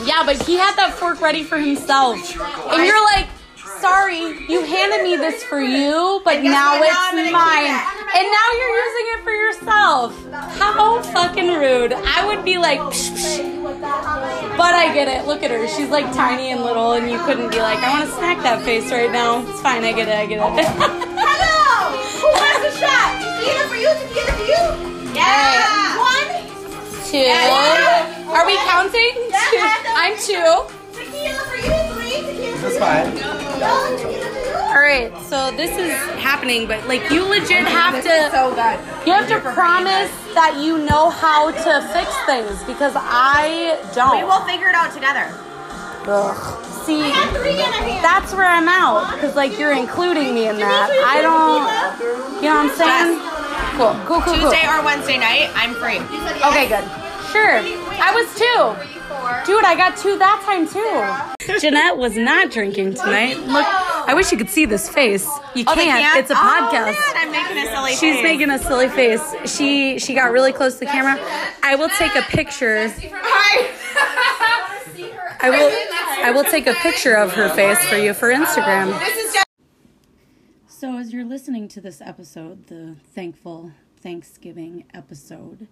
Yeah, 0.08 0.24
but 0.26 0.44
he 0.44 0.58
had 0.58 0.76
that 0.76 0.94
fork 0.96 1.22
ready 1.22 1.44
for 1.44 1.58
himself. 1.58 2.18
And 2.18 2.86
you're 2.86 3.04
like, 3.16 3.30
sorry, 3.80 4.46
you 4.52 4.66
handed 4.66 5.04
me 5.04 5.16
this 5.16 5.42
for 5.42 5.62
you, 5.62 6.22
but 6.26 6.44
now 6.44 6.84
it's 6.84 6.92
Now 6.92 7.00
I'm 7.00 7.16
gonna 7.16 7.28
keep 7.28 7.32
mine. 7.32 8.03
It. 8.14 8.20
And 8.20 8.28
now 8.32 8.48
you're 8.60 8.76
using 8.86 9.08
it 9.14 9.24
for 9.24 9.32
yourself. 9.32 10.14
How 10.60 11.02
fucking 11.02 11.48
rude. 11.48 11.94
I 11.94 12.26
would 12.28 12.44
be 12.46 12.58
like, 12.58 12.80
psh, 12.80 13.12
psh. 13.12 14.58
but 14.58 14.74
I 14.76 14.94
get 14.94 15.08
it. 15.08 15.26
Look 15.28 15.42
at 15.44 15.52
her. 15.52 15.68
She's 15.68 15.90
like 15.90 16.06
tiny 16.14 16.52
and 16.52 16.62
little, 16.64 16.94
and 16.94 17.10
you 17.10 17.18
couldn't 17.26 17.50
be 17.52 17.60
like, 17.60 17.80
I 17.80 17.98
want 17.98 18.10
to 18.10 18.16
smack 18.16 18.38
that 18.44 18.62
face 18.64 18.92
right 18.92 19.12
now. 19.12 19.42
It's 19.50 19.62
fine. 19.62 19.84
I 19.84 19.94
get 19.94 20.08
it. 20.08 20.16
I 20.16 20.26
get 20.26 20.40
it. 20.40 20.66
Hello! 20.66 21.98
Who 22.22 22.28
wants 22.28 22.76
a 22.76 22.80
shot? 22.80 23.18
Tequila 23.20 23.68
for 23.68 23.76
you, 23.76 23.90
tequila 23.98 24.32
for 24.38 24.46
you. 24.46 24.62
Yeah. 25.16 25.98
One. 25.98 26.30
two. 27.10 28.30
Are 28.32 28.46
we 28.46 28.56
counting? 28.58 29.14
Two. 29.50 29.58
I'm 29.96 30.16
two. 30.18 30.66
Tequila 30.94 31.44
for 31.50 31.58
you, 31.58 31.74
three. 31.94 32.22
Tequila 32.22 32.58
for 32.58 32.70
That's 32.70 32.76
you. 32.76 34.22
fine. 34.22 34.33
No, 34.74 34.80
tequila 34.80 35.04
for 35.10 35.10
you. 35.10 35.10
All 35.10 35.14
right, 35.14 35.26
so 35.26 35.52
this 35.56 35.72
is 35.78 35.92
happening, 36.20 36.68
but 36.68 36.88
like 36.88 37.10
you 37.12 37.24
legit 37.26 37.66
have 37.66 37.96
to. 38.04 38.30
so 38.32 38.54
good. 38.56 38.80
You 39.08 39.14
have 39.14 39.28
to 39.30 39.40
promise 39.54 40.12
that 40.34 40.58
you 40.62 40.78
know 40.80 41.10
how 41.10 41.52
to 41.52 41.88
fix 41.94 42.10
things 42.26 42.64
because 42.66 42.94
I 42.96 43.80
don't. 43.94 44.18
We 44.18 44.24
will 44.24 44.44
figure 44.46 44.70
it 44.70 44.76
out 44.76 44.94
together. 44.94 45.30
Ugh. 46.06 46.66
See, 46.84 47.00
that's 48.02 48.34
where 48.34 48.46
I'm 48.46 48.68
out 48.68 49.14
because 49.16 49.36
like 49.36 49.58
you're 49.58 49.72
including 49.78 50.36
me 50.36 50.48
in 50.50 50.58
that. 50.58 50.90
I 51.06 51.22
don't. 51.22 52.44
You 52.44 52.50
know 52.50 52.60
what 52.60 52.72
I'm 52.72 52.76
saying? 52.76 53.20
Cool, 53.78 53.94
cool, 54.06 54.22
cool, 54.22 54.34
cool. 54.36 54.52
Tuesday 54.52 54.68
or 54.68 54.84
Wednesday 54.84 55.18
night, 55.18 55.50
I'm 55.56 55.74
free. 55.76 55.98
Okay, 56.44 56.68
good. 56.68 56.84
Sure. 57.32 57.62
I 57.98 58.12
was 58.14 58.28
two. 58.36 58.90
Dude, 59.46 59.64
I 59.64 59.76
got 59.76 59.96
two 59.98 60.18
that 60.20 60.42
time 60.46 60.68
too. 60.68 61.60
Jeanette 61.60 61.98
was 61.98 62.18
not 62.18 62.52
drinking 62.52 62.94
tonight. 62.96 63.38
Look, 63.40 63.66
I 64.06 64.14
wish 64.14 64.32
you 64.32 64.38
could 64.38 64.50
see 64.50 64.66
this 64.66 64.90
face. 64.90 65.26
You 65.56 65.64
Oh, 65.68 65.74
can't. 65.74 66.02
can't? 66.02 66.20
It's 66.20 66.30
a 66.32 66.34
Oh, 66.34 66.38
podcast. 66.38 66.94
man, 66.94 66.96
I'm 67.16 67.32
making 67.32 67.58
a 67.58 67.66
silly 67.76 67.92
She's 67.92 68.16
face. 68.16 68.24
making 68.24 68.50
a 68.50 68.60
silly 68.60 68.90
face. 68.90 69.22
She 69.56 70.00
she 70.00 70.14
got 70.14 70.32
really 70.32 70.52
close 70.54 70.74
to 70.76 70.80
the 70.82 70.86
camera. 70.88 71.18
I 71.64 71.76
will 71.76 71.90
take 71.90 72.16
a 72.16 72.22
picture. 72.24 72.92
I 75.40 75.50
will 75.50 75.72
I 76.26 76.32
will 76.32 76.44
take 76.44 76.68
a 76.68 76.74
picture 76.76 77.14
of 77.16 77.34
her 77.34 77.50
face 77.50 77.84
for 77.86 77.98
you 77.98 78.14
for 78.14 78.30
Instagram. 78.30 78.98
So 80.68 80.98
as 80.98 81.14
you're 81.14 81.26
listening 81.26 81.68
to 81.70 81.82
this 81.82 82.02
episode, 82.02 82.68
the 82.68 82.96
thankful 83.14 83.72
Thanksgiving 84.02 84.84
episode, 84.94 85.68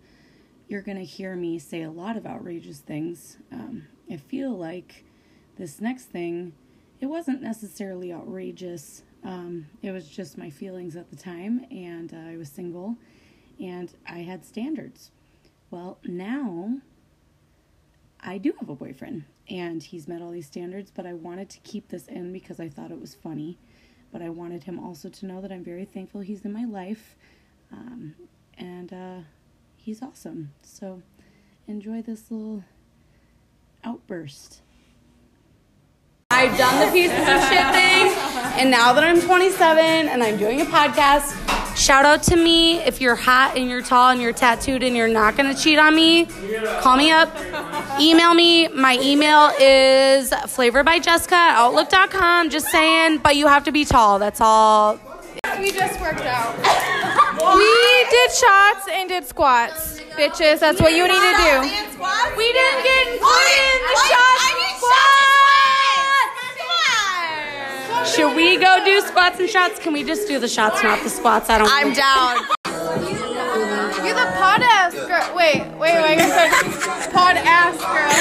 you're 0.69 0.81
gonna 0.81 1.01
hear 1.03 1.35
me 1.35 1.59
say 1.59 1.81
a 1.83 1.91
lot 1.91 2.15
of 2.17 2.25
outrageous 2.25 2.79
things. 2.79 3.37
Um, 3.51 3.87
I 4.09 4.15
feel 4.17 4.51
like 4.51 5.03
this 5.57 5.81
next 5.81 6.05
thing, 6.05 6.53
it 7.01 7.07
wasn't 7.07 7.41
necessarily 7.41 8.13
outrageous. 8.13 9.01
Um, 9.23 9.67
it 9.81 9.91
was 9.91 10.07
just 10.07 10.37
my 10.37 10.49
feelings 10.49 10.95
at 10.95 11.09
the 11.09 11.15
time, 11.15 11.65
and 11.71 12.13
uh, 12.13 12.31
I 12.31 12.37
was 12.37 12.49
single, 12.49 12.95
and 13.59 13.91
I 14.07 14.19
had 14.19 14.45
standards. 14.45 15.11
Well, 15.71 15.97
now 16.05 16.77
I 18.19 18.37
do 18.37 18.53
have 18.59 18.69
a 18.69 18.75
boyfriend, 18.75 19.23
and 19.49 19.81
he's 19.81 20.07
met 20.07 20.21
all 20.21 20.29
these 20.29 20.45
standards, 20.45 20.91
but 20.95 21.07
I 21.07 21.13
wanted 21.13 21.49
to 21.49 21.59
keep 21.61 21.89
this 21.89 22.07
in 22.07 22.31
because 22.31 22.59
I 22.59 22.69
thought 22.69 22.91
it 22.91 23.01
was 23.01 23.15
funny. 23.15 23.57
But 24.11 24.21
I 24.21 24.29
wanted 24.29 24.63
him 24.63 24.77
also 24.77 25.09
to 25.09 25.25
know 25.25 25.41
that 25.41 25.51
I'm 25.51 25.63
very 25.63 25.85
thankful 25.85 26.21
he's 26.21 26.45
in 26.45 26.53
my 26.53 26.65
life, 26.65 27.15
um, 27.71 28.13
and 28.57 28.93
uh, 28.93 29.19
he's 29.75 30.03
awesome. 30.03 30.51
So 30.61 31.01
enjoy 31.67 32.01
this 32.03 32.29
little 32.29 32.63
outburst. 33.83 34.61
I've 36.41 36.57
done 36.57 36.83
the 36.83 36.91
pieces 36.91 37.19
of 37.19 37.39
shit 37.49 37.67
thing, 37.69 38.07
and 38.59 38.71
now 38.71 38.93
that 38.93 39.03
I'm 39.03 39.21
27 39.21 39.77
and 39.85 40.23
I'm 40.23 40.37
doing 40.37 40.59
a 40.59 40.65
podcast, 40.65 41.37
shout 41.77 42.03
out 42.03 42.23
to 42.23 42.35
me 42.35 42.79
if 42.79 42.99
you're 42.99 43.13
hot 43.13 43.55
and 43.55 43.69
you're 43.69 43.83
tall 43.83 44.09
and 44.09 44.19
you're 44.19 44.33
tattooed 44.33 44.81
and 44.81 44.95
you're 44.97 45.07
not 45.07 45.37
gonna 45.37 45.53
cheat 45.53 45.77
on 45.77 45.95
me. 45.95 46.25
Call 46.79 46.97
me 46.97 47.11
up, 47.11 47.29
email 47.99 48.33
me. 48.33 48.67
My 48.69 48.97
email 48.99 49.51
is 49.59 50.31
flavorbyjessica 50.31 51.31
at 51.31 51.57
outlook.com. 51.57 52.49
Just 52.49 52.69
saying, 52.69 53.19
but 53.19 53.35
you 53.35 53.45
have 53.45 53.63
to 53.65 53.71
be 53.71 53.85
tall. 53.85 54.17
That's 54.17 54.41
all. 54.41 54.99
We 55.59 55.69
just 55.69 56.01
worked 56.01 56.21
out. 56.21 56.57
we 57.55 58.05
did 58.09 58.31
shots 58.31 58.87
and 58.89 59.07
did 59.07 59.27
squats. 59.27 59.99
Bitches, 60.17 60.57
that's 60.57 60.81
what 60.81 60.93
you 60.93 61.07
need 61.07 61.13
to 61.13 61.35
do. 61.37 61.61
We 62.35 62.51
didn't 62.51 62.83
get 62.83 63.13
included 63.13 63.59
in 63.61 63.81
the 63.85 63.95
shot 64.09 64.31
Should 68.05 68.35
we 68.35 68.57
go 68.57 68.83
do 68.83 68.99
squats 69.01 69.39
and 69.39 69.49
shots? 69.49 69.79
Can 69.79 69.93
we 69.93 70.03
just 70.03 70.27
do 70.27 70.39
the 70.39 70.47
shots, 70.47 70.81
not 70.83 71.03
the 71.03 71.09
squats? 71.09 71.49
I 71.49 71.57
don't. 71.59 71.69
I'm 71.71 71.93
down. 71.93 72.37
You're 74.03 74.15
the 74.15 74.31
pod 74.37 74.61
ass 74.63 74.93
girl. 74.93 75.35
Wait, 75.35 75.63
wait, 75.77 76.01
wait. 76.01 76.19
Pod 77.13 77.37
ass 77.37 77.77
girl. 77.77 78.11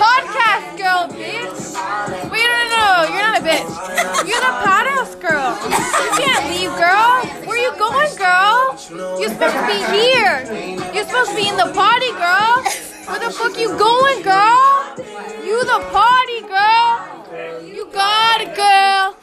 Podcast 0.00 0.78
girl. 0.78 1.08
bitch. 1.08 2.30
Wait, 2.30 2.42
no, 2.42 2.50
no, 2.50 2.68
no, 2.70 3.14
you're 3.14 3.22
not 3.22 3.40
a 3.40 3.44
bitch. 3.44 4.28
You're 4.28 4.40
the 4.40 4.54
badass 4.64 5.20
girl. 5.20 5.56
You 5.64 6.24
can't 6.24 6.46
leave, 6.48 6.70
girl. 6.80 7.24
Where 7.46 7.56
are 7.56 7.62
you 7.62 7.72
going, 7.78 8.16
girl? 8.16 9.20
You're 9.20 9.30
supposed 9.30 9.54
to 9.54 9.66
be 9.66 9.80
here. 9.92 10.92
You're 10.94 11.04
supposed 11.04 11.30
to 11.30 11.36
be 11.36 11.48
in 11.48 11.56
the 11.56 11.70
party, 11.74 12.10
girl. 12.12 12.64
Where 13.06 13.20
the 13.20 13.30
fuck 13.30 13.58
you 13.58 13.68
going, 13.76 14.22
girl? 14.22 14.79
You 14.98 15.64
the 15.64 15.78
party, 15.92 16.40
girl. 16.50 17.62
You 17.64 17.86
got 17.92 18.40
it, 18.40 18.56
girl. 18.56 19.16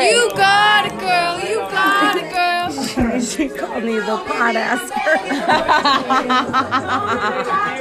You 0.00 0.30
got 0.36 0.86
it, 0.86 0.96
girl. 1.00 1.40
You 1.40 1.58
got 1.58 2.16
it, 2.16 2.30
girl. 2.30 3.20
she 3.20 3.48
called 3.48 3.82
me 3.82 3.96
the 3.98 4.22
pot 4.28 4.54
ass 4.54 4.90
girl. 4.90 5.26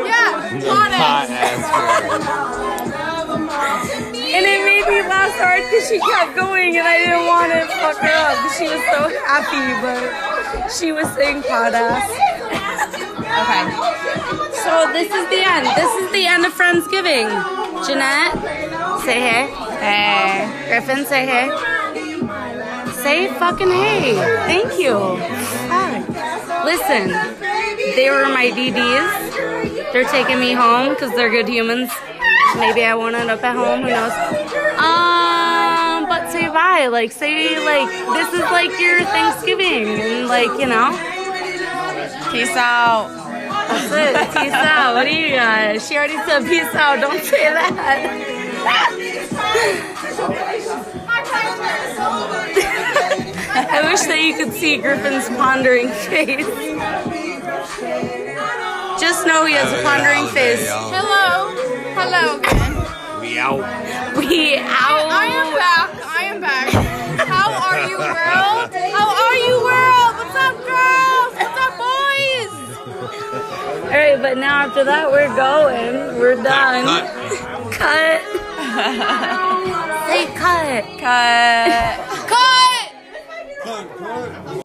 yeah, 0.07 0.49
Hot 0.65 1.29
And 4.09 4.45
it 4.45 4.65
made 4.65 4.87
me 4.87 5.01
laugh 5.07 5.31
so 5.37 5.43
hard 5.43 5.63
because 5.69 5.87
she 5.87 5.99
kept 5.99 6.35
going 6.35 6.77
and 6.77 6.87
I 6.87 6.97
didn't 6.97 7.27
want 7.27 7.51
to 7.53 7.67
fuck 7.77 7.97
her 7.97 8.09
up. 8.09 8.51
She 8.57 8.65
was 8.65 8.81
so 8.89 9.07
happy, 9.27 9.73
but 9.85 10.69
she 10.69 10.91
was 10.91 11.07
saying 11.13 11.43
pot 11.43 11.75
ass. 11.75 12.09
okay. 14.41 14.48
So 14.63 14.91
this 14.91 15.07
is 15.07 15.29
the 15.29 15.41
end. 15.45 15.65
This 15.75 15.93
is 16.03 16.11
the 16.11 16.25
end 16.25 16.45
of 16.45 16.53
Friendsgiving. 16.53 17.27
Jeanette, 17.87 18.33
say 19.03 19.19
hey. 19.19 19.47
Hey. 19.79 20.67
Griffin, 20.67 21.05
say 21.05 21.25
hey. 21.25 21.49
Say 22.91 23.27
fucking 23.39 23.69
hey. 23.69 24.15
Thank 24.45 24.79
you. 24.79 25.17
Fuck. 25.69 26.65
Listen, 26.65 27.09
they 27.95 28.09
were 28.09 28.27
my 28.27 28.51
DDs. 28.53 29.93
They're 29.93 30.03
taking 30.05 30.39
me 30.39 30.51
home 30.53 30.89
because 30.89 31.11
they're 31.15 31.29
good 31.29 31.47
humans. 31.47 31.89
Maybe 32.57 32.83
I 32.83 32.95
won't 32.95 33.15
end 33.15 33.29
up 33.29 33.43
at 33.43 33.55
home. 33.55 33.81
Who 33.83 33.89
knows? 33.89 34.11
Um, 34.77 36.09
but 36.09 36.29
say 36.31 36.47
bye. 36.49 36.87
Like 36.87 37.11
say 37.11 37.63
like 37.63 37.89
this 37.89 38.33
is 38.33 38.41
like 38.51 38.71
your 38.79 39.03
Thanksgiving, 39.05 39.87
and 39.87 40.27
like 40.27 40.59
you 40.59 40.67
know. 40.67 40.91
Peace 42.31 42.55
out. 42.55 43.18
That's 43.69 43.91
it. 43.91 44.15
Peace 44.33 44.53
out. 44.53 44.95
What 44.95 45.03
do 45.05 45.13
you 45.13 45.35
got? 45.35 45.81
She 45.81 45.95
already 45.95 46.17
said 46.25 46.43
peace 46.45 46.73
out. 46.73 46.99
Don't 46.99 47.23
say 47.23 47.53
that. 47.53 47.71
I 53.71 53.81
wish 53.91 54.01
that 54.01 54.21
you 54.21 54.33
could 54.35 54.53
see 54.53 54.77
Griffin's 54.77 55.29
pondering 55.37 55.89
face. 55.89 56.47
Just 58.99 59.25
know 59.27 59.45
he 59.45 59.53
has 59.53 59.71
a 59.71 59.83
pondering 59.83 60.27
face. 60.33 60.67
Hello. 60.69 61.53
Hello. 61.95 62.39
We 63.21 63.37
out. 63.37 63.61
We 64.17 64.57
out. 64.57 65.09
I 65.11 65.25
am 65.25 65.53
back. 65.55 65.89
I 66.05 66.23
am 66.23 66.41
back. 66.41 66.78
But 74.21 74.37
now 74.37 74.65
after 74.65 74.83
that, 74.83 75.09
we're 75.09 75.33
going. 75.35 76.19
We're 76.19 76.41
done. 76.41 76.85
Cut. 77.71 78.21
Say 80.07 80.25
cut. 80.35 80.83
Cut. 80.99 81.99
Cut. 82.27 82.93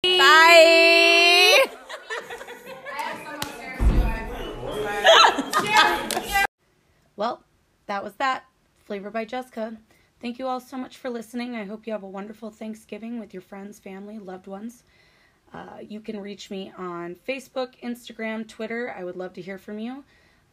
Bye. 0.02 1.64
well, 7.16 7.44
that 7.86 8.02
was 8.02 8.14
that. 8.14 8.44
Flavor 8.84 9.10
by 9.10 9.24
Jessica. 9.24 9.76
Thank 10.20 10.38
you 10.38 10.46
all 10.46 10.60
so 10.60 10.76
much 10.76 10.96
for 10.96 11.10
listening. 11.10 11.54
I 11.54 11.64
hope 11.64 11.86
you 11.86 11.92
have 11.92 12.02
a 12.02 12.08
wonderful 12.08 12.50
Thanksgiving 12.50 13.20
with 13.20 13.32
your 13.32 13.42
friends, 13.42 13.78
family, 13.78 14.18
loved 14.18 14.46
ones. 14.46 14.82
Uh, 15.54 15.78
you 15.88 16.00
can 16.00 16.20
reach 16.20 16.50
me 16.50 16.72
on 16.76 17.14
Facebook, 17.14 17.80
Instagram, 17.82 18.46
Twitter. 18.48 18.92
I 18.96 19.04
would 19.04 19.16
love 19.16 19.32
to 19.34 19.42
hear 19.42 19.56
from 19.56 19.78
you. 19.78 20.02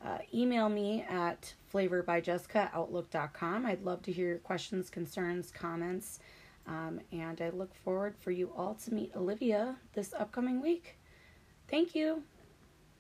Uh, 0.06 0.20
email 0.34 0.70
me 0.70 1.06
at 1.10 1.54
flavorbyjessica.outlook.com. 1.74 3.66
I'd 3.66 3.84
love 3.84 4.04
to 4.04 4.12
hear 4.12 4.28
your 4.28 4.38
questions, 4.38 4.90
concerns, 4.92 5.52
comments. 5.52 6.20
Um, 6.68 7.00
and 7.12 7.42
I 7.42 7.50
look 7.50 7.74
forward 7.74 8.16
for 8.20 8.30
you 8.32 8.52
all 8.56 8.76
to 8.86 8.94
meet 8.94 9.12
Olivia 9.16 9.76
this 9.94 10.14
upcoming 10.14 10.62
week. 10.62 11.00
Thank 11.68 11.96
you. 11.96 12.24